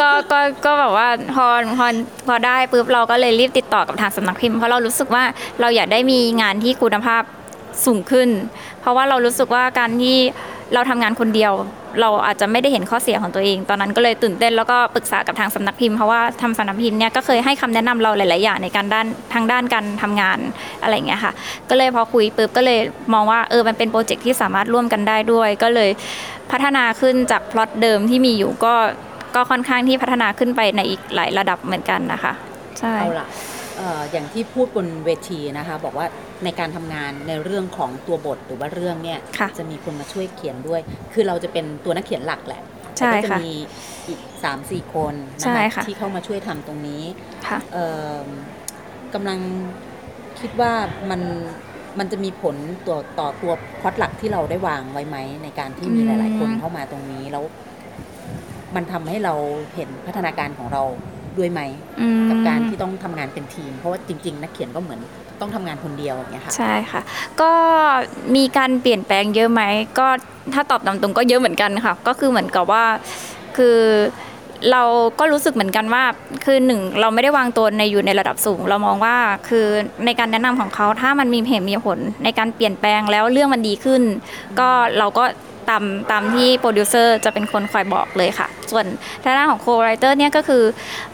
[0.00, 1.46] ก็ก็ก็แบบว่าพอ
[1.78, 1.86] พอ
[2.28, 5.24] พอได้ปุ๊บเราก็เลยรีบติดต่อกับทางสำนักพิมพ์เพราะเรารู้สึกว่า
[5.60, 7.22] เราอยากได้มีงานที่คุณภาพ
[7.86, 8.28] สูงขึ้น
[8.80, 10.18] เพราะว่าเรารู้สึกว่าการที่
[10.72, 11.52] เราทำงานคนเดียว
[12.00, 20.38] เราอาจจะไม่ได้เห็นข้อเสียของตัวเอง ตอนนั้นก็เลยตื่นเต้นแล้วก็ปรึกษากับทางสำนักพิมพ์เพราะว่าทำสำนักพิมพ์เนี่ยก็เคยให้คำแนะนำเราหลาย ๆ อย่างในการด้านทางด้านการทำงาน
[20.82, 21.32] อะไรอย่างเงี้ยค่ะ
[21.70, 22.80] ก็เลยพอคุยปุ๊บก็เลย
[23.14, 25.90] มองว่าเออมันเป็นโปรเจกต์ที่สามารถร่วมกันได้ด้วย ก็เลย
[26.50, 28.74] พัฒนาขึ้นจากพล็อตเดิมที่มีอยู่ก็
[29.34, 32.32] ก็ค่อนข้างที่พัฒนาขึ้นไปในอีกหลายระดับเหมือนกันนะคะ
[32.78, 36.06] ใช่เอาล่ะเอ่ออย่างที่พูดบนเวทีนะคะบอกว่า
[36.44, 40.80] ในการทำงานในเรื่องของตัวบทหรือว่าเรื่องเนี่ยค่ะจะมีคนมาช่วยเขียนด้วย
[41.12, 42.62] คือเราจะเป็นตัวนักเขียนหลักแหละ
[42.98, 43.52] ใช่แต่ก็จะค่ะมี
[44.08, 47.02] อีก3ามสี่คนนะใช่คะค่ะที่เข้ามาช่วยทำตรงนี้
[47.46, 47.90] ค่ะเอิ่
[48.24, 48.26] ม
[49.14, 49.38] กำลัง
[50.40, 50.72] คิดว่า
[51.10, 51.20] มัน
[51.98, 52.56] มันจะมีผล
[52.86, 57.44] ตัวต่อตัวพล็อตหลักที่เราได้วางไว้ไหมในการที่มีอืมหลาย ๆ คนเข้ามาตรงนี้แล้ว
[58.76, 59.34] มันทำให้เรา
[59.74, 60.82] เห็นพัฒนาการของเรา
[61.38, 61.60] ด้วยไหม
[62.00, 65.00] อืมกับการที่ต้องทำงานเป็นทีม เพราะว่าจริง ๆ นักเขียนก็เหมือน
[65.40, 67.00] ต้องทำงานคนเดียวอย่างเงี้ยค่ะใช่ค่ะ
[67.40, 67.52] ก็
[68.36, 69.62] มีการเปลี่ยนแปลงเยอะไหม
[69.98, 70.06] ก็
[70.54, 72.84] ถ้าตอบตามตรงก็เยอะเหมือนกันค่ะ ก็คือเหมือนกับว่า
[73.56, 73.78] คือ
[74.72, 74.82] เรา
[75.18, 76.04] ก็รู้สึกเหมือนกันว่า
[76.44, 79.16] คือหนึ่งเราไม่ได้วางตัวในอยู่ในระดับสูง เรามองว่า
[79.48, 79.66] คือ
[80.04, 84.02] ในการแนะนำของเขาถ้ามันมีเหตุมีผลในการเปลี่ยนแปลงแล้วเรื่องมันดีขึ้น
[84.60, 84.68] ก็
[84.98, 85.24] เราก็
[85.70, 88.86] ตามตามที่โปรดิวเซอร์จะเป็นคนคอยบอกเลยค่ะ ส่วน
[89.24, 90.62] ทางด้านของ co-writer เนี่ยก็คือ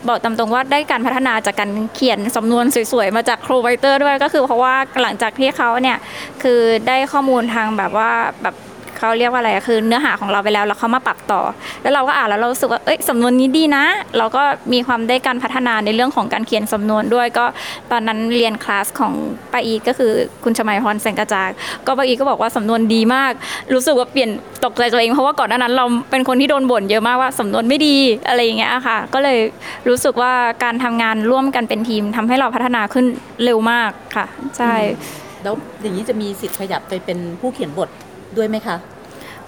[0.09, 5.98] บอกตามตรงว่าได้การพัฒนาจากการเขียนสำนวนสวยๆ มาจาก co-writer ด้วยก็คือเพราะว่าหลังจากที่เขาเนี่ย
[6.42, 8.11] คือได้ข้อมูลทางแบบว่า
[8.42, 8.55] แบบ
[9.01, 11.40] เขาเรียกว่าอะไรคือเนื้อหาของเราไปแล้วแล้วเขามาปรับต่อ
[11.82, 13.84] แล้วเราก็อ่านแล้วเรารู้สึกว่าเอ้ยสำนวนนี้ดีนะ
[14.18, 14.42] เราก็
[14.72, 17.44] มีความได้การพัฒนาในเรื่องของการเขียนสำนวนด้วยก็
[17.90, 19.12] ตอนนั้นเรียนคลาสของ
[19.53, 20.12] ป้าอีก็คือ
[20.44, 21.48] คุณชมัยพรแสงกระจาย
[21.86, 23.32] ก็ป้าอีก็บอกว่าสำนวนดีมาก
[23.74, 24.30] รู้สึกว่าเปลี่ยน
[24.64, 27.96] ตกใจตัวเองเพราะว่าก่อนหน้านั้นเราเป็นคนที่โดนบ่นเยอะมากว่าสำนวนไม่ดี
[28.28, 29.38] อะไรอย่างเงี้ยค่ะ ก็เลย
[29.88, 30.32] รู้สึกว่า
[30.64, 33.07] การทำงานร่วมกันเป็นทีมทำให้เราพัฒนาขึ้น
[33.44, 34.26] เร็วมากค่ะ
[34.59, 34.74] ใช่
[35.42, 37.88] แล้วอย่างนี้จะมีสิทธิ์ขยับไปเป็นผู้เขียนบท
[38.38, 38.78] ด้วยไหมคะ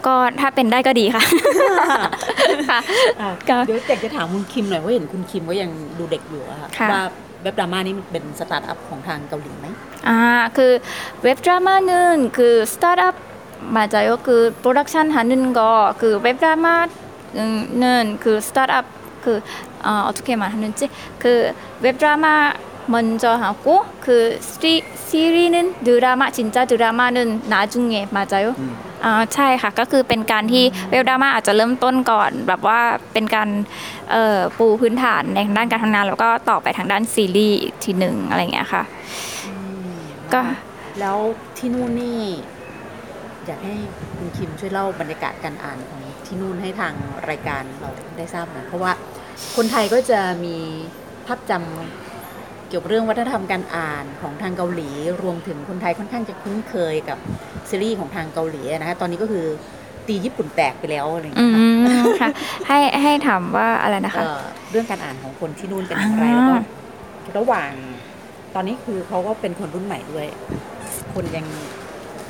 [0.06, 1.24] ก็ถ้าเป็นได้ก็ดีค่ะ
[2.70, 2.80] ค่ะ
[3.50, 7.04] ก็ เดี๋ยวอยากจะถามคุณคิมหน่อยว่าเห็นคุณคิมก็ยังดูเด็กอยู่อะค่ะ ค่ะ ว่า
[7.44, 9.68] เว็บดราม่านี่มันเป็นสตาร์ทอัพของทางเกาหลีไหม
[10.08, 10.20] อ่า
[10.58, 10.72] คือ
[11.24, 13.16] เว็บดราม่านึงคือสตาร์ทอัพ
[13.78, 15.60] มาจากก็คือโปรดักชัน하는 거
[16.02, 16.76] คือเว็บดราม่า
[17.84, 18.86] นึงคือสตาร์ทอัพ
[19.24, 19.38] คือ
[19.88, 21.26] 어อ어떻게말하는지그
[21.82, 22.36] เว็บดราม่า
[22.94, 28.48] 먼저 하고 그 시리, 시리는 드라마 진짜 드라마는 나중에 맞아요?
[29.06, 32.80] อ่าใช่ค่ะก็คือเป็นการที่เวลดราม่าอาจจะเริ่มต้นก่อน แบบว่า
[33.14, 33.50] เป็นการ
[34.12, 38.84] เอ่อปูพื้นฐานในด้านการทำงานแล้วก็ต่อไปทางด้านซีรีส์อีกทีหนึ่งอะไรอย่างเงี้ยค่ะ
[40.34, 40.42] ก็
[41.00, 41.18] แล้ว
[41.58, 42.20] ที่นู่นนี่
[43.46, 43.76] อยากให้
[44.18, 46.94] คุณคิมช่วยเล่าบรรยากาศการอ่านของที่นู่นให้ทาง
[47.30, 48.92] รายการเราได้ทราบหน่อยเพราะว่า
[49.56, 50.56] คนไทยก็จะมี
[51.26, 52.01] ภาพจำ
[52.73, 54.91] เกี่ยวกับเรื่องวัฒนธรรมการอ่านของทางเกาหลี
[55.23, 57.19] รวมถึงคนไทยค่อนข้างจะคุ้นเคยกับ
[57.71, 59.45] ซีรีส์ของทางเกาหลีนะคะตอนนี้ก็คือ
[60.09, 62.31] ตีญี่ปุ่นแตกไปแล้วอะไรอย่างอืเงี้ยค่ะมค่ะ
[62.69, 66.55] ให้ให้ถามว่าอะไรนะคะเอ่อเรื่องการอ่านของคนที่นู่นเป็นอย่างไรอ่าแล้วก็
[67.39, 67.71] ระหว่าง
[68.55, 70.27] ตอนนี้คือเขาก็เป็นคนรุ่นใหม่ด้วย
[71.15, 71.47] คนยัง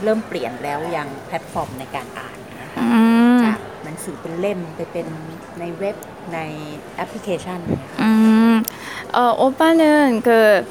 [0.02, 2.86] เริ่มเปลี่ยนแล้วยังแพลตฟอร์มในการอ่านนะคะอื
[3.38, 5.06] มจากหนังสือเป็นเล่มไปเป็น
[5.60, 5.96] ในเว็บ
[6.34, 6.38] ใน
[6.96, 8.41] แอปพลิเคชันเนี่ยค่ะ 음,
[9.12, 10.66] 어, 오빠는 그,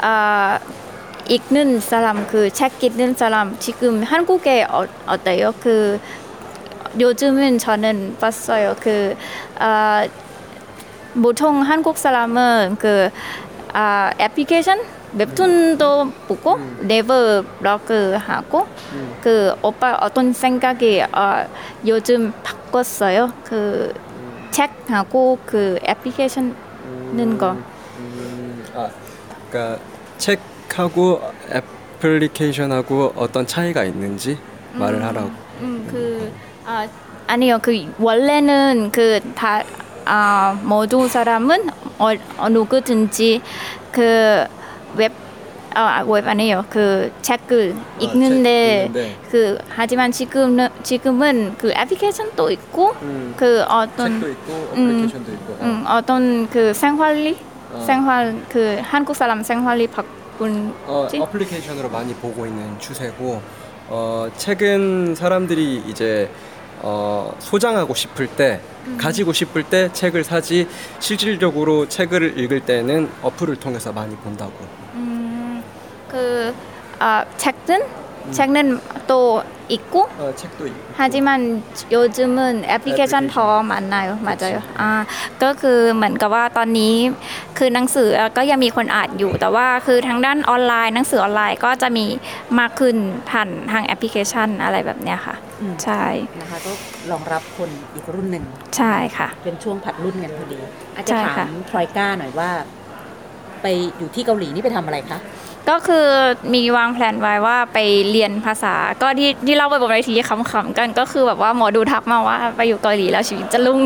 [0.00, 0.58] 아,
[1.28, 5.52] 읽는 사람, 그 책 읽는 사람 지금 한국에 어, 어때요?
[5.60, 6.00] 그,
[6.98, 8.76] 요즘은 저는 봤어요.
[8.80, 9.16] 그,
[9.58, 10.06] 아,
[11.14, 13.10] 보통 한국 사람은 그,
[13.72, 14.80] 아, 애플리케이션?
[15.14, 18.66] 웹툰도 보고, 네버 블로그 하고,
[19.22, 21.46] 그, 오빠 어떤 생각이, 어,
[21.86, 23.30] 요즘 바꿨어요?
[23.44, 23.92] 그,
[24.50, 26.54] 책하고 그 애플리케이션
[27.12, 27.52] 는 거.
[27.98, 28.88] 음, 아,
[29.50, 29.82] 그러니까
[30.18, 34.38] 책하고 애플리케이션하고 어떤 차이가 있는지
[34.72, 35.30] 말을 하라고.
[35.60, 36.32] 음, 그
[36.64, 36.88] 아,
[37.26, 37.58] 아니요.
[37.62, 39.62] 그 원래는 그다
[40.04, 43.42] 아, 모든 사람은 어, 누구든지
[43.92, 44.46] 그
[44.96, 45.12] 웹
[45.74, 46.64] 아, 웹 아니에요.
[46.68, 49.16] 그 책을 읽는데 읽는데.
[49.30, 54.90] 그 하지만 지금은 지금은 그 애플리케이션도 있고 음, 그 어떤 책도 있고 음.
[54.90, 55.56] 애플리케이션도 있고.
[55.60, 57.38] 음, 어떤 그 생활리
[57.72, 57.80] 어.
[57.86, 61.18] 생활 그 한국 사람 생활이 바꾼 어, 지?
[61.18, 63.40] 어플리케이션으로 많이 보고 있는 추세고
[63.88, 66.30] 어, 책은 사람들이 이제
[66.80, 68.60] 어, 소장하고 싶을 때
[68.98, 70.66] 가지고 싶을 때 책을 사지
[70.98, 74.52] 실질적으로 책을 읽을 때는 어플을 통해서 많이 본다고.
[76.11, 76.53] 음, 그
[76.99, 77.67] 아, 책은
[78.31, 80.79] 책은 또 있고 어, 책도 있고.
[80.95, 84.91] 하지만 요즘은 애플리케이션 더 많아요 맞아요 อ่า
[85.43, 86.95] ก็คือเหมือนกับว่าตอนนี้
[87.57, 92.05] คือหนังสือก็ยังมีคนอ่านอยู่ แต่ว่าคือทางด้านออนไลน์หนังสือออนไลน์ก็จะมี
[92.59, 92.95] มากขึ้น
[93.29, 96.03] ผ่านทางแอปพลิเคชันอะไรแบบเนี้ยค่ะ อืม ใช่
[96.41, 96.71] นะคะก็
[97.11, 98.43] รองรับคนอีกรุ่นหนึ่ง
[98.77, 100.59] ใช่ค่ะ เป็นช่วงผัดรุ่นกันพอดี
[100.95, 102.49] อาจจะ ใช่ ถา ค่ะ มทรอยก้าหน่อยว่า
[103.61, 105.19] ไปอยู่ที่เกาหลีนี่ไปทำอะไรคะ
[105.70, 106.06] ก็คือ
[106.54, 107.78] มีวางแผนไว้ว่าไป
[108.10, 113.80] เรียนภาษา ก็ที่ที่เล่าไปบนเวทีขำๆกันก็คือแบบว่าหมอดูทักมาว่าไปอยู่เกาหลีแล้วชีวิตจะรุ่ง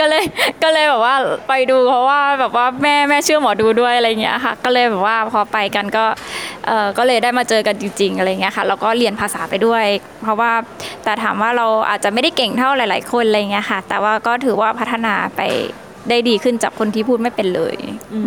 [0.00, 0.24] ก็เลย
[0.62, 1.14] ก็เลยแบบว่า
[1.48, 6.04] ไปดูเพราะว่าแบบว่าแม่แม่เชื่อหมอดูด้วยอะไรเงี้ยค่ะ ก็เลยแบบว่าพอไปกันก็
[6.66, 9.84] เออก็เลยได้มาเจอกันจริง ๆอะไรเงี้ยค่ะแล้วก็เรียนภาษาไปด้วย
[10.22, 10.52] เพราะว่า
[11.04, 15.40] แต่ถามว่าเราอาจจะไม่ได้เก่งเท่าหลาย ๆ คนอะไรเงี้ยค่ะ แต่ว่าก็ถือว่าพัฒนาไป
[16.08, 17.74] ได้ดีขึ้นจากคนที่พูดไม่เป็นเลย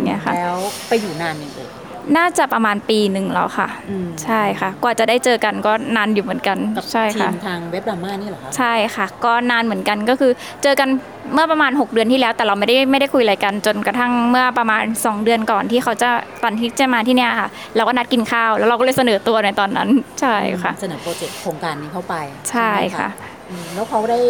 [0.06, 0.58] เงี้ยค่ะแล้ว
[0.88, 1.68] ไปอยู่นานยังเอ่ย
[2.16, 10.32] น่าจะประมาณปีหนึ่งแล้วค่ะ อืมใช่ค่ะ กว่าจะได้เจอกันก็นานอยู่เหมือนกันกับใช่ทีค่ะ มทางเว็บดราม่านี่เหรอคะใช่ค่ะ ก็นานเหมือนกันก็คือ
[10.62, 10.88] เจอกัน
[11.34, 16.10] เมื่อประมาณ 6 เดือนที่แล้ว แต่เราไม่ได้ไม่ได้คุยอะไรกันจนกระทั่งเมื่อประมาณ 2 เดือนก่อนที่เขาจะ
[16.42, 19.88] ตอนที่จะมาที่เนี่ยค่ะ เราก็นัดกินข้าวแล้วเราก็เลยเสนอตัวในตอนนั้น
[20.20, 22.14] ใช่ค่ะ เสนอโปรเจกต์โครงการนี้เข้าไป
[22.50, 23.08] ใช่ไหมค่ะ
[23.50, 24.20] อืมแล้วเขาได้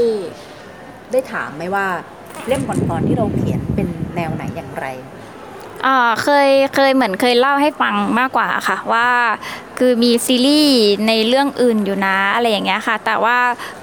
[1.12, 1.86] ได้ถามไหมว่า
[2.46, 4.86] เล่มก่อนๆที่เราเขียนเป็นแนวไหนอย่างไร
[5.86, 9.08] อ่าเคยเคยเหมือนเคยเล่าให้ฟังมากกว่าค่ะ ว่า
[9.78, 13.36] คือมีซีรีส์ในเรื่องอื่นอยู่นะอะไรอย่างเงี้ยค่ะ แต่ว่า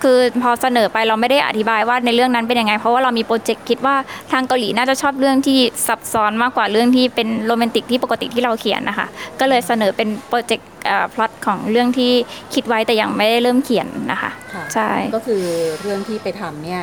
[0.03, 3.95] คือพอเสนอไปเราไม่ได้อธิบายว่าในเรื่องนั้นเป็นยังไง เพราะว่าเรามีโปรเจกต์คิดว่า
[4.31, 9.07] ทางเกาหลีน่าจะชอบเรื่องที่ซับซ้อนมากกว่าเรื่องที่เป็นโรแมนติกที่ปกติที่เราเขียนนะคะ
[9.39, 10.69] ก็เลยเสนอเป็นโปรเจกต์
[11.13, 12.11] พล็อตของเรื่องที่
[12.53, 15.43] คิดไว้แต่ยังไม่ได้เริ่มเขียนนะคะค่ะใช่ก็คือ
[15.81, 16.81] เรื่องที่ไปทำเนี่ย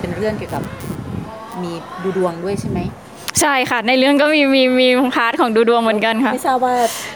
[0.00, 0.62] เป็นเรื่องเกี่ยวกับ
[1.62, 2.80] มีดูดวงด้วยใช่ไหม
[3.40, 6.74] ใช่ค่ะ ในเรื่องก็มีมีมี part ของดูดวงเหมือนกันค่ะ ไม่ทราบว่า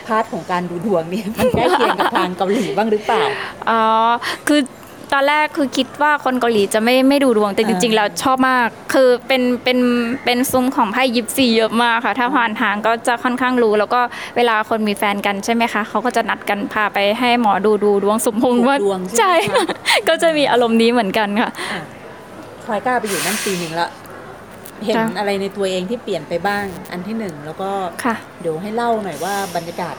[0.09, 3.23] part ของการดูดวงเนี่ยมันใกล้เคียงกับทางเกาหลีบ้างหรือเปล่า
[3.71, 3.83] อ๋อ
[4.49, 4.61] คือ
[5.13, 9.79] ตอนแรกคือคิดว่าคนเกาหลีจะไม่ไม่ดูดวงแต่จริงๆอ่าแล้วชอบมาก คือเป็นเป็น
[10.25, 14.01] เป็นซุ้มของไพ่ยิปซีเยอะมากค่ะ ถ้าผ่านทางก็จะค่อนข้างรู้ แล้วก็
[14.37, 19.67] เวลาคนมีแฟนกันใช่ไหมคะเขาก็จะนัดกันพาไปให้หมอดูดูดวงสมพงษ์ว่าดวงใช่ใช่ไหมคะ
[20.09, 21.81] ก็จะมีอารมณ์นี้เหมือนกันค่ะอะ
[22.65, 23.89] ทรอยกล้าไปอยู่นั่นปีหนึ่งละ
[24.85, 27.71] เห็นค่ะอะไรในตัวเองที่เปลี่ยนไปบ้างอันที่หนึ่งแล้วก็
[28.05, 29.95] ค่ะเดี๋ยวให้เล่าหน่อยว่าบรรยากาศ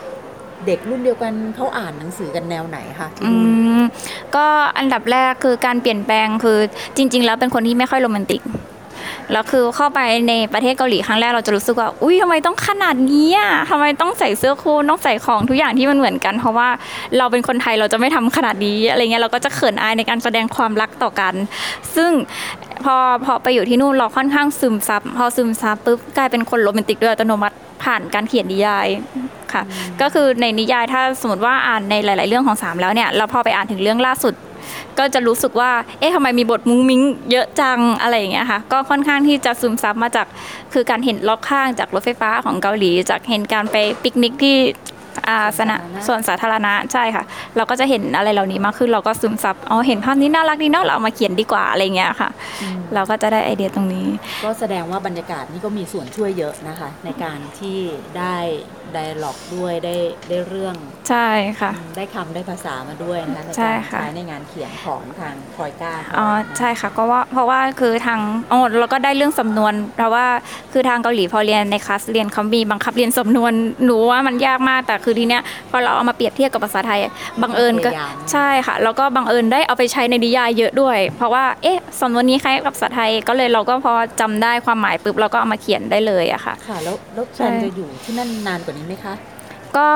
[0.65, 3.83] เด็กรุ่นเดียวกันเขาอ่านหนังสือกันแนวไหนคะที่อืนู่นม
[4.35, 4.45] ก็
[4.77, 6.57] อันดับแรกคือการเปลี่ยนแปลงคือ
[6.97, 8.41] จริง ๆ แล้วเป็นคนที่ไม่ค่อยโรแมนติก
[9.31, 9.99] แล้วคือเข้าไป
[10.29, 16.69] ในประเทศเกาหลีครั้งแรกเราจะรู้สึกว่า อุ้ยทำไมต้องขนาดนี้อะทำไมต้องใส่เสื้อคู่ต้องใส่ของทุกอย่างที่มันเหมือนกัน เพราะว่า
[17.17, 21.33] เราเป็นคนไทยเราจะไม่ทำขนาดนี้อะไรเงี้ยเราก็จะเขินอายในการแสดงความรักต่อกัน
[21.95, 22.11] ซึ่ง
[22.85, 22.95] พอ
[23.25, 28.87] พอไปอยู่ที่นู่นเราค่อนข้างซึมซับพอซึมซับปุ๊บกลายเป็นคนโรแมนติกด้วยอัตโนมัติผ่านการเขียนนิยาย
[29.53, 29.63] ค่ะ
[30.01, 34.33] ก็คือในนิยายถ้าสมมติว่าอ่านในหลาย ๆ เรื่องของสามแล้วเนี่ยเราพอไปอ่านถึงเรื่องล่าสุด
[34.99, 37.01] ก็จะรู้สึกว่า เอ๊ะทำไมมีบทมุ้งมิ้ง
[37.31, 40.27] เยอะจังอะไรอย่างเงี้ยค่ะ ก็ค่อนข้างที่จะซึมซับมาจาก
[40.73, 44.57] คือการเห็นรอบข้างจากรถไฟฟ้าของเกาหลี จากเห็นการไปปิกนิกที่
[45.27, 47.23] อาสนะส่วนสาธารณะใช่ค่ะ
[47.55, 52.29] เราก็จะเห็นอะไรเหล่านี้มากขึ้นเราก็ซึมซับอ๋อเห็นภาพนี้น่ารักดีเนาะเราเอามาเขียนดีกว่าอะไรเงี้ยค่ะ
[52.93, 54.07] เราก็จะได้ไอเดียตรงนี้
[54.43, 57.77] ก็แสดงว่าบรรยากาศนี่ก็มีส่วนช่วยเยอะนะคะ ในการที่
[58.17, 58.35] ได้
[58.95, 59.95] dialogue ด้วยได้
[60.29, 60.75] ได้เรื่อง
[61.09, 61.27] ใช่
[61.59, 66.27] ค่ะ ได้คำได้ภาษามาด้วยนะคะในใช่การค่ะ ใช้ในงานเขียนของทางคอยก้าอ๋อ
[66.57, 68.19] ใช่ค่ะก็ว่าเพราะว่าคือทาง
[68.51, 70.25] อ๋อเราก็ได้เรื่องสำนวน เพราะว่า
[70.73, 73.53] คือทางเกาหลีพอเรียนในคลาสเรียนเขามีบังคับเรียนสำนวน
[73.85, 75.41] หนูว่ามันยากมากแต่คือทีเนี้ย
[75.71, 76.99] พอเราเอามาเปรียบเทียบกับภาษาไทย
[77.41, 77.89] บังเอิญก็
[78.31, 89.15] ใช่ค่ะ แล้วก็บังเอิญได้เอาไปใช้ในนิยายเยอะด้วย เพราะว่าเอ๊ะสำนวนนี้คล้ายกับภาษาไทยก็เลยเราก็พอจำได้ความหมายปุ๊บเราก็เอามาเขียนได้เลยอะค่ะ ค่ะแล้วแล้วแฟนจะอยู่ที่นั่นนานกว่านี้ไหมคะ
[89.77, 89.89] ก็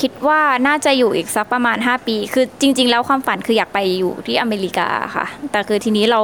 [0.00, 6.20] คิดว่าน่าจะอยู่อีกสักประมาณ 5 ปี คือจริง ๆ แล้วความฝันคืออยากไปอยู่ที่อเมริกาค่ะ แต่คือทีนี้เรา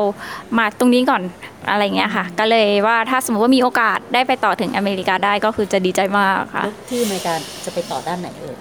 [0.59, 1.23] มาตรงนี้ก่อน
[1.71, 7.35] อะไรเงี้ยค่ะ ก็เลยว่าถ้าสมมติว่ามีโอกาสได้ไปต่อถึงอเมริกาได้ก็คือจะดีใจมากค่ะแล้วที่อเมริกา
[7.65, 8.57] จะไปต่อด้านไหนเอ่ย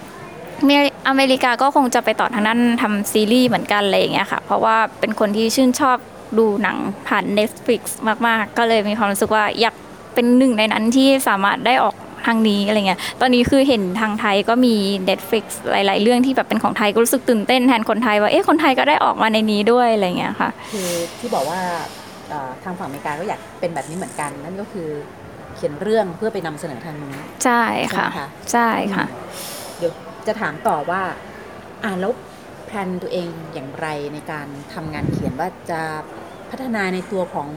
[0.66, 0.70] เม
[1.08, 5.98] อเมริกาก็คงจะไปต่อทางด้านทำซีรีส์เหมือนกันอะไรอย่างเงี้ยค่ะ เพราะว่าเป็นคนที่ชื่นชอบ
[6.38, 6.78] ดูหนัง
[7.08, 7.82] ผ่าน Netflix
[8.28, 9.76] มาก ๆ ก็เลยมีความรู้สึกว่าอยาก
[10.14, 14.76] เป็นหนึ่งในนั้นที่สามารถได้ออก ทางนี้อะไรเงี้ย ตอนนี้คือเห็นทางไทยก็มี
[15.09, 21.59] Netflix หลาย ๆ เรื่องที่แบบเป็นของไทยก็รู้สึกตื่นเต้นแทนคนไทยว่าเอ๊ะคนไทยก็ได้ออกมาในนี้ด้วยอะไรเงี้ยค่ะ คือที่บอกว่า
[22.30, 24.89] เอ่อทางฝั่งอเมริกาก็อยากเป็นแบบนี้เหมือนกัน นั่นก็คือ
[25.55, 27.15] เขียนเรื่องเพื่อไปนำเสนอทางนู้น
[27.45, 27.63] ใช่
[27.95, 29.05] ค่ะใช่ไหมคะใช่ค่ะ
[29.78, 29.91] เดี๋ยว
[30.28, 31.01] จะถามต่อว่า
[31.84, 32.13] อ่านแล้ว
[32.65, 35.82] แพลนตัวเองอย่างไรในการทำงานเขียนว่าจะ
[36.49, 37.49] พัฒนาในตัวของ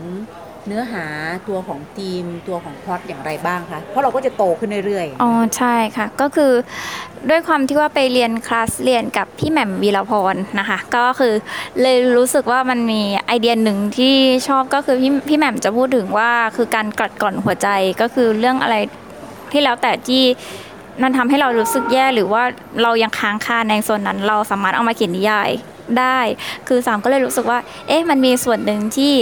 [0.67, 1.05] เนื้อหา
[1.49, 6.53] ตัวของธีมตัวของพล็อตอย่างไรบ้างคะ เพราะเราก็จะโตขึ้นเรื่อยอ๋อใช่ค่ะ ก็คือ
[7.31, 11.35] ด้วยความที่ว่าไปเรียนคลาสเรียนกับพี่แหม่มวีรพรนะคะ ก็คือ
[11.83, 14.15] เลยรู้สึกว่ามันมีไอเดียหนึ่งที่
[14.49, 17.69] ชอบก็คือพี่พี่แหม่มจะพูดถึงว่าคือการกลัดก่อนหัวใจ
[18.01, 18.77] ก็คือเรื่องอะไร
[19.53, 20.23] ที่แล้วแต่ที่
[21.03, 22.43] มันทำให้เรารู้สึกแย่หรือว่า
[22.83, 25.51] เรายังค้างคาในส่วนนั้นเราสามารถเอามาเขียนนิยาย
[25.99, 26.19] ได้
[26.69, 27.59] คือสามก็เลยรู้สึกว่า
[27.89, 29.15] เอ๊ะมันมีส่วนหนึ่งที่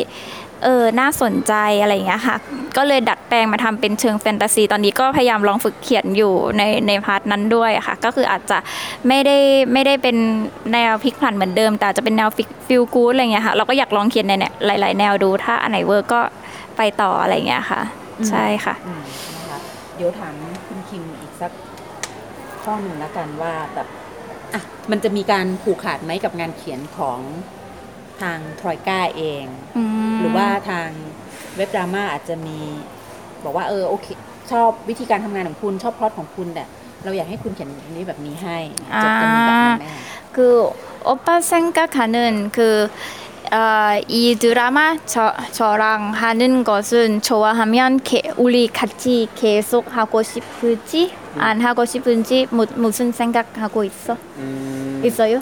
[0.63, 2.37] เออน่าสนใจอะไรอย่างเงี้ยค่ะ
[2.77, 8.59] ก็เลยดัดแปลงมาทำเป็นเชิงแฟนตาซี ตอนนี้ก็พยายามลองฝึกเขียนอยู่ในใน part นั้นด้วยค่ะ ก็คืออาจจะ
[9.09, 9.39] ไม่ได้
[9.73, 10.17] ไม่ได้เป็น
[10.73, 12.29] แนวพลิกผันเหมือนเดิม แต่จะเป็นแนว
[12.67, 16.21] feel good อะไรเงี้ยค่ะเราก็อยากลองเขียนในเนี่ยหลาย ๆ แนวดูถ้าอันไหน work ก็
[16.77, 17.81] ไปต่ออะไรเงี้ยค่ะ
[18.29, 19.03] ใช่ค่ะๆอืม
[19.37, 19.59] นะคะ
[19.97, 20.35] เดี๋ยวถาม
[20.67, 21.53] คุณคิมอีกสัก
[22.63, 23.89] ข้อหนึ่งแล้วกันว่าแบบ
[24.55, 27.19] อะมันจะมีการผูกขาดไหมกับงานเขียนของ
[28.22, 29.46] ทางทรอยก้าเอง
[30.20, 30.90] หรือว่าทาง
[31.56, 32.60] เว็บดราม่าอาจจะมี
[33.44, 34.08] บอกว่าเออโอเค
[34.52, 36.64] ชอบวิธีการทำงานของคุณ ชอบพล็อตของคุณแต่
[37.04, 38.58] เราอยากให้คุณเขียนแบบนี้แบบนี้ให้
[39.04, 40.04] จะจะมีแบบนั้นไหมคะ
[40.38, 40.40] 그
[41.12, 42.90] 오빠 생각하는 그
[43.52, 51.60] 어, 이 드라마 저, 저랑 하는 것은 좋아하면 게, 우리 같이 계속 하고 싶을지 안
[51.62, 54.18] 하고 싶은지 무, 무슨 생각하고 있어?
[54.38, 55.42] 음, 있어요?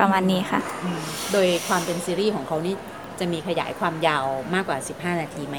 [0.00, 1.00] ประมาณนี้ค่ะอืม
[1.32, 2.74] โดยความเป็นซีรีส์ของเขานี่
[3.18, 4.24] จะมีขยายความยาว
[4.54, 5.56] มากกว่า 15 นาทีไหม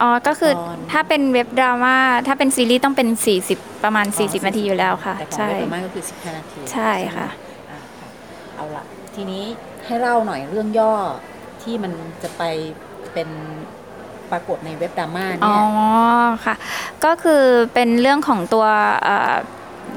[0.00, 1.96] อ๋อ ก็คือตอนถ้าเป็นเว็บดราม่า
[2.26, 3.08] ถ้าเป็นซีรีส์ต้องเป็น
[3.46, 7.28] 40 ประมาณ 40 นาทีอยู่แล้วค่ะแต่ของใช่เว็บดราม่าก็คือ 15 นาที ใช่ค่ะ
[7.70, 8.08] อ่าค่ะ
[8.56, 8.84] เอาละ
[9.14, 9.44] ทีนี้
[9.86, 10.92] ให้เล่าหน่อยเรื่องย่อ
[11.62, 11.92] ที่มัน
[12.22, 12.42] จะไป
[13.12, 13.28] เป็น
[14.30, 15.64] ปรากฏในเว็บดราม่าอ๋เนี่อย
[16.44, 16.54] ค่ะ
[17.04, 17.44] ก็คือ
[17.74, 18.66] เป็นเรื่องของตัว
[19.04, 19.34] เอ่อ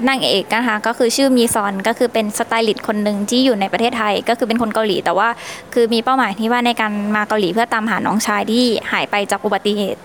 [0.09, 5.29] นางเอกนะคะก็คือชื่อมีซอนก็คือเป็นสไตลิสต์คนหนึ่งที่อยู่ในประเทศไทย ก็คือเป็นคนเกาหลี แต่ว่า
[5.73, 9.99] คือมีเป้าหมายที่ว่าในการมาเกาหลีเพื่อตามหาน้องชายที่หายไปจากอุบัติเหตุ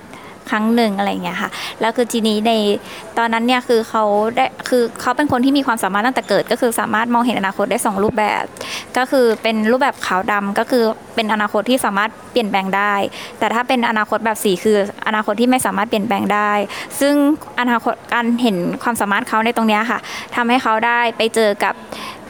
[0.50, 2.52] ครั้งหนึ่งอะไรเงี้ยค่ะ แล้วคือทีนี้ใน
[3.18, 4.04] ตอนนั้นเนี่ยคือเขา
[4.36, 8.44] ได้คือเขาเป็นคนที่มีความสามารถตั้งแต่เกิด ก็คือสามารถมองเห็นอนาคตได้สองรูปแบบ
[8.96, 10.84] ก็คือเป็นรูปแบบขาวดำก็คือ
[11.14, 12.94] เป็นอนาคตที่สามารถเปลี่ยนแปลงได้
[13.38, 14.76] แต่ถ้าเป็นอนาคตแบบสีคือ
[15.06, 16.52] อนาคตที่ไม่สามารถเปลี่ยนแปลงได้
[17.00, 17.14] ซึ่ง
[17.60, 19.98] อนาคตการเห็นความสามารถเขาในตรงเนี้ยค่ะ
[20.36, 21.74] ทำให้เขาได้ไปเจอกับ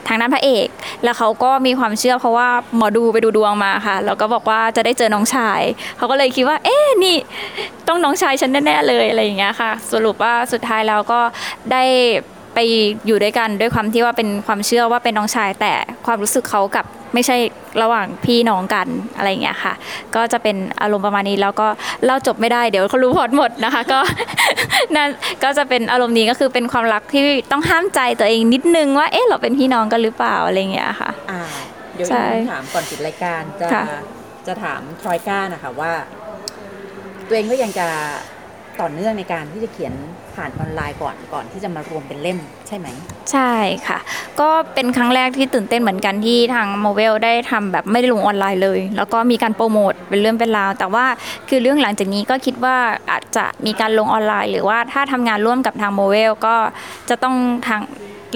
[0.09, 0.66] ทางด้านพระเอก
[1.04, 5.61] แล้วเขาก็มีความเชื่อเพราะว่าหมอดูไปดูดวงมาค่ะ แล้วก็บอกว่าจะได้เจอน้องชาย
[5.96, 7.16] เขาก็เลยคิดว่า เอ๊ะนี่
[7.88, 11.20] ต้องน้องชายฉันแน่ๆเลยอะไรอย่างเงี้ยค่ะ สรุปว่าสุดท้ายแล้วก็
[11.72, 11.84] ได้
[12.61, 12.70] ไป
[13.06, 15.72] อยู่ด้วยกันด้วยความที่ว่าเป็นความเชื่อว่าเป็นน้องชาย แต่
[16.06, 16.84] ความรู้สึกเขากับ
[17.14, 17.36] ไม่ใช่
[17.82, 19.74] ระหว่างพี่น้องกันอะไรอย่างเงี้ยค่ะ
[20.14, 21.68] ก็จะเป็นอารมณ์ประมาณนี้แล้วก็
[22.04, 24.00] เล่าจบไม่ได้เดี๋ยวเขารู้พอดหมดนะคะ ก็
[24.96, 25.09] นั่น
[25.42, 31.40] ก็จะเป็นอารมณ์นี้ก็คือเป็นความรักที่ต้องห้ามใจตัวเองนิดนึงว่าเอ๊ะเราเป็นพี่น้องกันหรือเปล่าอะไรอย่างเงี้ยค่ะอ่า
[31.94, 33.84] เดี๋ยวใช่อีกคำถามก่อนปิดรายการจะค่ะ
[34.46, 35.92] จะถามทรอยก้านะคะว่า
[37.28, 37.86] ตัวเองก็ยังจะ
[38.80, 39.94] ต่อเนื่องในการที่จะเขียน
[40.39, 42.86] ผ่านออนไลน์ก่อนก่อนที่จะมารวมเป็นเล่มใช่ไหม
[43.32, 43.53] ใช่
[43.89, 43.99] ค่ะ
[44.41, 51.07] ก็เป็นครั้งแรกที่ตื่นเต้นเหมือนกันที่ทางโมเวลได้ทำแบบไม่ได้ลงออนไลน์เลย แล้วก็มีการโปรโมทเป็นเรื่องเป็นราว แต่ว่า
[51.49, 52.76] คือเรื่องหลังจากนี้ก็คิดว่า
[53.11, 56.57] อาจจะมีการลงออนไลน์ หรือว่าถ้าทำงานร่วมกับทางโมเวลก็
[57.09, 57.34] จะต้อง
[57.68, 57.80] ทาง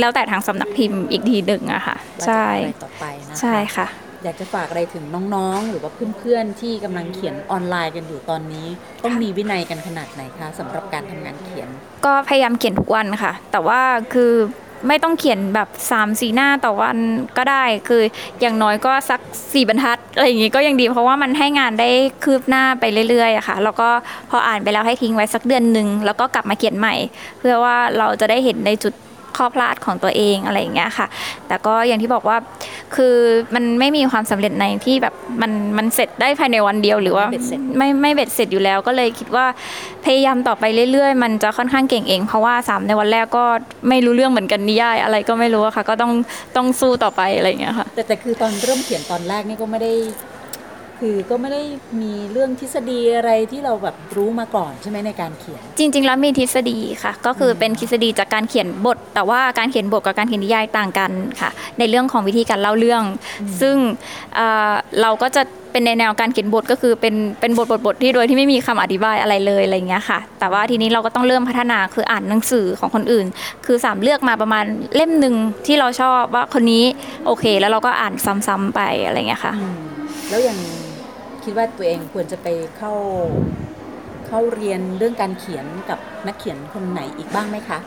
[0.00, 1.96] แล้วแต่ทางสำนักพิมพ์อีกทีหนึ่งอะค่ะ
[2.26, 3.86] ใช่ว่าจะทำอะไรต่อไปนะคะใช่ค่ะ
[4.22, 5.04] อยากจะฝากอะไรถึง
[5.34, 8.66] น้องๆ หรือว่าเพื่อนๆ ที่กำลังเขียนออนไลน์กันอยู่ตอนนี้
[9.04, 11.68] ต้องมีวินัยกันขนาดไหนคะสำหรับการทำงานเขียน
[12.04, 13.80] ก็พยายามเขียนทุกวันค่ะ แต่ว่า
[14.14, 14.32] คือ
[14.88, 16.96] ไม่ต้องเขียนแบบ3ามสี่หน้าต่อวัน
[17.36, 18.02] ก็ได้คือ
[18.40, 21.90] อย่างน้อยก็สัก 4 บรรทัดอะไรอย่างงี้ก็ยังดีเพราะว่ามันให้งานได้
[22.24, 23.88] คืบหน้าไปเรื่อยๆอะค่ะแล้วก็
[24.30, 26.94] พออ่านไปแล้วให้ทิ้งไว้สักเดือนหนึ่งแล้วก็กลับมาเขียนใหม่
[27.38, 28.94] เพื่อว่าเราจะได้เห็นในจุด
[29.36, 31.06] ข้อพลาดของตัวเองอะไรอย่างเงี้ยค่ะ
[31.48, 32.36] แต่ก็อย่างที่บอกว่า
[32.94, 33.16] คือ
[33.54, 39.46] มันไม่มีความสำเร็จในที่แบบมันมันเสร็จได้ภายในวันเดียวหรือว่าเบ็ดเสร็จไม่ไม่เบ็ดเสร็จอยู่แล้ว ก็เลยคิดว่า
[40.04, 43.44] พยายามต่อไปเรื่อยๆ มันจะค่อนข้างเก่งเอง เพราะว่าสามในวันแรกก็
[43.88, 46.12] ไม่รู้เรื่องเหมือนกันนิยายอะไรก็ไม่รู้อะค่ะ ก็ต้อง
[46.56, 49.92] ต้องสู้ต่อไปอะไรอย่างเงี้ยค่ะแต่แต่คือตอนเริ่มเขียนตอนแรกนี่ก็ไม่ได้
[51.02, 51.62] คือก็ไม่ได้
[52.00, 63.02] มีเรื่องทฤษฎีอะไรที่เราแบบรู้มาก่อนใช่ไหมในการเขียน จริง ๆ แล้วมีทฤษฎีค่ะ ก็คือเป็นทฤษฎีจากการเขียนบท แต่ว่าการเขียนบทกับการเขียนนิยายต่างกันค่ะ ในเรื่องของวิธีการเล่าเรื่อง
[63.60, 63.76] ซึ่ง
[64.34, 64.72] เอ่อ
[65.02, 65.42] เราก็จะ
[65.72, 73.26] เป็นในแนวการเขียนบทก็คือเป็นเป็นบทบทบทที่โดยที่ไม่มีคำอธิบายอะไรเลยอะไรอย่างเงี้ยค่ะ แต่ว่าทีนี้เราก็ต้องเริ่มพัฒนาคืออ่านหนังสือของคนอื่น
[73.66, 74.64] คือสามเลือกมาประมาณ
[74.96, 75.34] เล่มหนึ่ง
[75.66, 76.84] ที่เราชอบว่าคนนี้
[77.26, 78.14] โอเค แล้วเราก็อ่าน
[78.46, 79.74] ซ้ำๆไปอะไรอย่างเงี้ยค่ะอืม
[80.30, 80.58] แล้วยัง
[81.44, 82.92] คิดว่าตัวเองควรจะไปเข้า
[84.26, 87.78] เข้าเรียนเรื่องการเขียนกับนักเขียนคนไหนอีกบ้างไหมคะ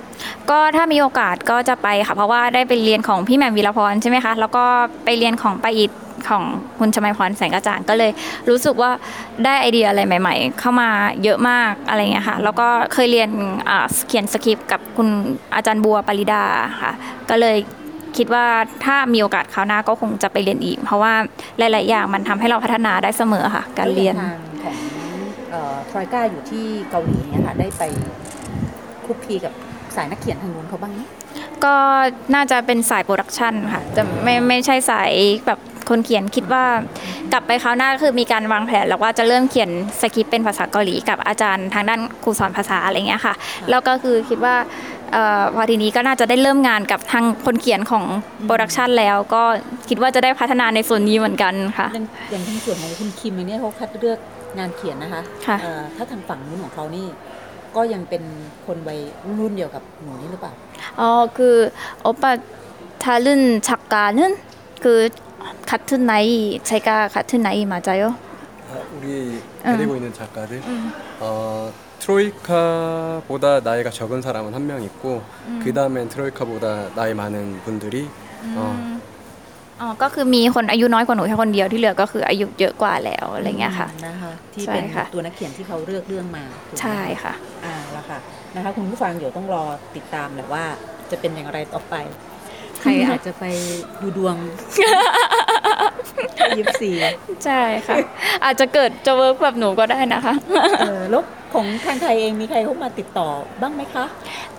[0.49, 4.65] ก็ถ้ามีโอกาสก็จะไปค่ะ เพราะว่าได้ไปเรียนของพี่แหม่มวีรพรใช่ไหมคะ แล้วก็
[5.05, 5.91] ไปเรียนของปาอิด
[6.29, 6.43] ของ
[6.79, 8.11] คุณชมัยพรแสงกระจ่างก็เลย
[8.49, 8.91] รู้สึกว่า
[9.43, 10.89] ได้ไอเดียอะไรใหม่ ๆ เข้ามา
[11.23, 13.29] เยอะมากอะไรเงี้ยค่ะ แล้วก็เคยเรียน
[14.07, 15.07] เขียนสคริปต์กับคุณ
[15.55, 16.43] อาจารย์บัวปริดา
[16.81, 16.91] ค่ะ
[17.29, 17.57] ก็เลย
[18.17, 18.45] คิดว่า
[18.85, 21.13] ถ้ามีโอกาสคราวหน้าก็คงจะไปเรียนอีก เพราะว่า
[21.57, 24.77] หลาย ๆ อย่างมันทำให้เราพัฒนาได้เสมอค่ะ การเรียนแล้วทางของ
[25.91, 27.83] ทรอยก้าอยู่ที่เกาหลีเนี่ยค่ะได้ไป
[29.05, 29.53] คุกคีกับ
[29.95, 31.01] สายนักเขียนทางนู้นเขาบ้างไหม
[31.65, 31.75] ก็
[32.35, 35.11] น่าจะเป็นสาย production ค่ะแต่ไม่ไม่ใช่สาย
[35.47, 35.59] แบบ
[35.89, 36.65] คนเขียนคิดว่า
[37.31, 39.69] กลับไปคราวหน้าคือมีการวางแผนแล้วว่าจะเริ่มเขียน
[40.01, 43.33] สคริปต์เป็นภาษาเกาหลีกับอาจารย์ทางด้านครูสอนภาษาอะไรเงี้ยค่ะ
[43.69, 44.94] แล้วก็คือคิดว่าเออ
[45.54, 48.04] พอทีนี้ก็น่าจะได้เริ่มงานกับทางคนเขียนของ
[48.44, 49.42] โปรดักชันแล้วก็
[49.88, 54.18] คิดว่าจะได้พัฒนาในส่วนนี้เหมือนกันค่ะ อย่างอย่างทางส่วนของคุณคิมเองเนี่ยเขาคัดเลือก
[54.58, 57.06] งานเขียนนะคะ ค่ะ เอ่อถ้าทางฝั่งนู้นของเขานี่
[57.76, 58.22] ก็ยังเป็น
[58.66, 59.00] คนวัย
[59.38, 60.52] รุ่นเดียวกับหนูนี่หรือเปล่า
[61.00, 61.02] 어,
[61.36, 61.40] 그
[62.08, 62.22] 오빠
[63.04, 64.18] 다른 작가는
[64.84, 65.08] 그
[65.66, 68.04] 같은 나이 제가 같은 나이 맞아요?
[68.70, 69.06] 아, 우리
[69.62, 70.62] 데리고 있는 작가들
[71.20, 71.72] 어,
[72.04, 75.22] 트로이카보다 나이가 적은 사람은 한 명 있고
[75.62, 78.08] 그 다음엔 트로이카보다 나이 많은 분들이
[78.56, 78.60] 어,
[79.82, 87.34] อ๋อ ก็คือมีคนอายุน้อยกว่าหนูแค่คนเดียวที่เหลือก็คืออายุเยอะกว่าแล้วอะไรเงี้ยค่ะ นะคะที่ ใช่ เป็น ค่ะ ตัวนักเขียนที่เขาเลือกเรื่องมาถูกไหม ใช่ค่ะ
[87.64, 88.18] อ่าแล้วค่ะ
[88.56, 89.64] นะคะคุณผู้ฟังเดี๋ยวต้องรอ
[89.96, 90.64] ติดตามแหละว่า
[91.10, 91.94] จะเป็นอย่างไรต่อไป
[92.33, 92.33] ใ
[92.85, 93.45] ครอาจจะไป
[94.01, 94.35] ดูดวง
[96.57, 96.95] ยิบสี่
[97.45, 97.97] ใช่ค่ะ
[98.43, 100.33] อาจจะเกิดจะเวิร์กแบบหนูก็ได้นะคะ
[100.79, 101.23] เออแล้ว
[101.53, 103.29] ของทางไทยเองมีใครเข้ามาติดต่อ
[103.61, 104.05] บ้างไหมคะ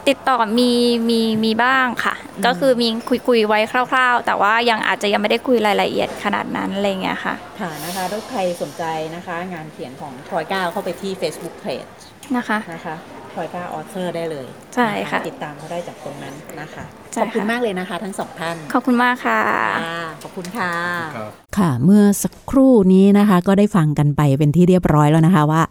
[0.09, 0.71] ติดต่อมี
[1.09, 2.15] มีมีบ้างค่ะ
[2.47, 3.61] ก็คือมีคุยคุยไว้
[3.93, 11.91] คร่าว ๆ แต่ว่ายังอาจจะยังไม่ได้คุยรายละเอียดขนาดนั้นอะไรเงี้ยค่ะค่ะนะคะถ้าใครสนใจนะคะ งานเขียนของทรอยก้าเข้าไปที่ Facebook Page
[12.37, 12.97] นะคะนะคะ
[13.37, 19.41] ทอยก้าออเทอร์ได้เลยใช่ค่ะ ติดตามเขาได้จากตรงนั้นนะคะใช่ขอบคุณค่ะมากเลยนะคะ ทั้งสองท่าน ขอบคุณมากค่ะ
[19.85, 20.73] ค่ะขอบคุณค่ะ
[21.17, 25.63] ครับค่ะ เมื่อสักครู่นี้นะคะ ก็ได้ฟังกันไปเป็นที่เรียบร้อยแล้วนะคะว่า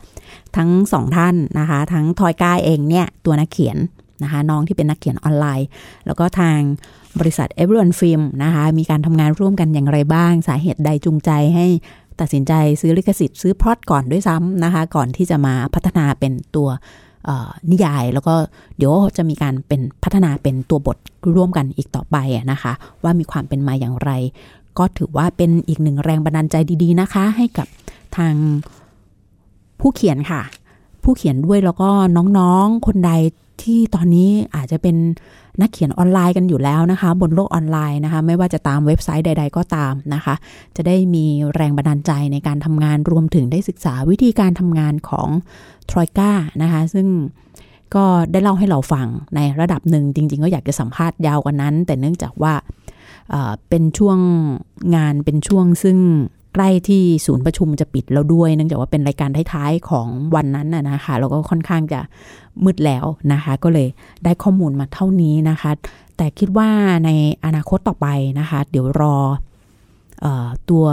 [0.58, 3.78] ทั้งสองท่านนะคะ ทั้งทอยก้าเองเนี่ยตัวนักเขียน
[4.24, 5.68] นะคะ น้องที่เป็นนักเขียนออนไลน์
[6.06, 6.60] แล้วก็ทาง
[7.20, 11.66] บริษัท e v e r y o n Film นะคะ มีการทำงานร่วมกันอย่างไรบ้าง สาเหตุใดจูงใจให้
[12.20, 16.80] ตัดสินใจซื้อลิขสิทธิ์ซื้อพล็อตก่อนด้วยซ้ำนะคะ ก่อนที่จะมาพัฒนาเป็นตัวเอ่
[17.15, 17.15] อ
[17.72, 18.34] นิยาย แล้วก็
[18.78, 20.98] เดี๋ยวจะมีการเป็นพัฒนาเป็นตัวบท
[21.36, 22.18] ร่วมกันอีกต่อไป
[22.52, 22.72] นะคะ
[23.04, 24.12] ว่ามีความเป็นมาอย่างไร
[24.78, 27.68] ก็ถือว่าเป็นอีกหนึ่งแรงบันดาลใจดีๆนะคะ ให้กับ
[28.18, 28.34] ทาง
[29.80, 30.42] ผู้เขียนค่ะ
[31.04, 31.90] ผู้เขียนด้วยแล้วก็
[32.38, 33.12] น้องๆคนใด
[33.64, 34.96] ที่ตอนนี้อาจจะเป็น
[35.62, 40.36] นักเขียนออนไลน์กันอยู่แล้วนะคะ บนโลกออนไลน์นะคะ ไม่ว่าจะตามเว็บไซต์ใด ๆ ก็ตามนะคะ
[40.76, 41.26] จะได้มี
[41.56, 45.30] แรงบันดาลใจในการทำงานรวมถึงได้ศึกษาวิธีการทำงานของ
[45.90, 46.32] ทรอยก้า
[46.62, 47.08] นะคะ ซึ่ง
[47.96, 52.54] ก็ได้เล่าให้เราฟังในระดับหนึ่งจริง ๆ ก็อยากจะสัมภาษณ์ยาวกว่านั้น แต่เนื่องจากว่า
[53.70, 54.20] เป็นช่วง
[54.96, 55.98] งานเป็นช่วงซึ่ง
[56.56, 62.02] ใกล้ที่ศูนย์ประชุมจะปิดแล้วด้วย เนื่องจากว่าเป็นรายการท้ายๆของวันนั้นน่ะนะคะแล้วก็ค่อนข้างจะ
[62.64, 63.88] มืดแล้วนะคะ ก็เลย
[64.24, 65.72] ได้ข้อมูลมาเท่านี้นะคะ
[66.18, 66.70] แต่คิดว่า
[67.06, 67.10] ใน
[67.46, 68.08] อนาคตต่อไป
[68.40, 69.18] นะคะ เดี๋ยวรอ
[70.26, 70.86] ออตัว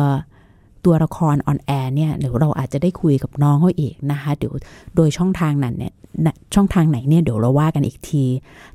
[0.85, 4.53] ตัวละครออนแอร์เนี่ยเดี๋ยวเราอาจจะได้คุยกับน้องเขาอีกนะคะเดี๋ยว
[4.97, 5.95] โดยช่องทางนั้นเนี่ย
[6.55, 8.25] ช่องทางไหนเนี่ยเดี๋ยวเราว่ากันอีกที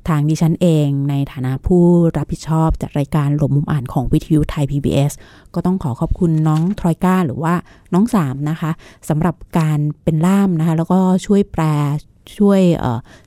[0.08, 1.82] ทางดิฉันเองในฐานะผู้
[2.16, 5.12] รับผิดชอบจัดรายการหลบมุมอ่านของวิทยุไทย PBS
[5.54, 7.54] ก็ต้องขอขอบคุณน้องทรอยก้าหรือว่า
[7.94, 8.70] น้องสามนะคะ
[9.08, 11.62] สำหรับการเป็นล่ามนะคะแล้วก็ช่วยแปล
[12.38, 12.60] ช่วย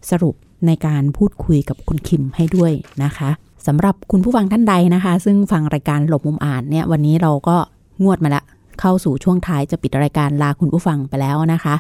[0.10, 0.36] สรุป
[0.68, 2.72] ในการพูดคุยกับคุณคิมให้ด้วย
[3.04, 3.30] นะคะ
[3.68, 7.58] สำหรับคุณผู้ฟังท่านใดนะคะ ซึ่งฟังรายการหลบมุมอ่านเนี่ยวันนี้เราก็
[8.04, 8.44] งวดมาละ
[8.82, 11.76] เข้าสู่ช่วงท้ายจะปิดรายการลาคุณผู้ฟังไปแล้วนะคะ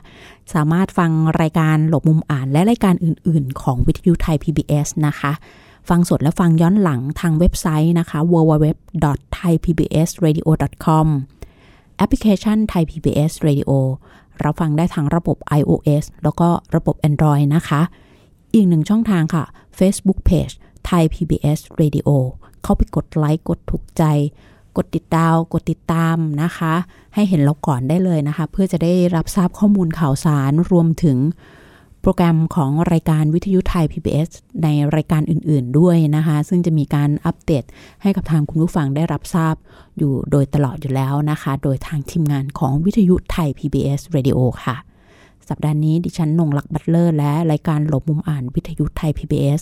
[0.53, 5.31] สามารถฟังรายการหลบมุมอ่านและรายการอื่น ๆ ของวิทยุไทย PBS นะคะ
[5.89, 11.07] ฟังสดและฟังย้อนหลังทางเว็บไซต์นะคะ www.thaipbsradio.com
[11.97, 13.71] แอปพลิเคชัน Thai PBS Radio
[14.43, 17.81] รับฟังได้ทางระบบ iOS แล้วก็ระบบ Android นะคะ
[18.53, 19.43] อีกหนึ่งช่องทางค่ะ
[19.79, 20.53] Facebook Page
[20.89, 22.09] Thai PBS Radio
[22.63, 24.03] เข้าไปกดไลค์กดถูกใจ
[24.77, 26.73] กดติดดาวกดติดตามนะคะ
[27.13, 31.17] ให้เห็นเราก่อนได้เลยนะคะ เพื่อจะได้รับทราบข้อมูลข่าวสารรวมถึง
[32.01, 34.29] โปรแกรมของรายการวิทยุไทย PBS
[34.63, 37.63] ในรายการอื่นๆด้วยนะคะ ซึ่งจะมีการอัปเดต
[38.01, 39.55] ให้กับทางคุณผู้ฟังได้รับทราบ
[39.97, 44.75] อยู่โดยตลอดอยู่แล้วนะคะ โดยทางทีมงานของวิทยุไทย PBS Radio ค่ะ
[45.49, 49.61] สัปดาห์นี้ดิฉันนงลักษ์บัตเลอร์ และรายการหลบมุมอ่านวิทยุไทย PBS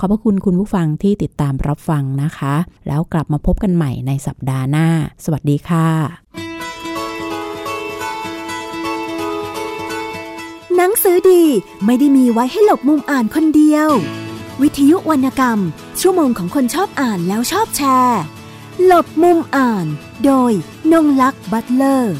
[0.00, 2.54] ขอบพระคุณคุณผู้ฟังที่ติดตามรับฟังนะคะ
[2.88, 4.88] แล้วกลับมาพบกันใหม่ในสัปดาห์หน้า
[5.24, 5.88] สวัสดีค่ะ
[10.76, 11.42] หนังสือดี
[11.84, 13.88] ไม่ได้มีไว้ให้หลบมุมอ่านคนเดียว
[14.62, 15.58] วิทยุวรรณกรรม
[16.00, 18.20] ชั่วโมงของคนชอบอ่านแล้วชอบแชร์
[18.84, 19.86] หลบมุมอ่าน
[20.24, 20.52] โดย
[20.92, 22.16] นงลักษ์บัตเลอร์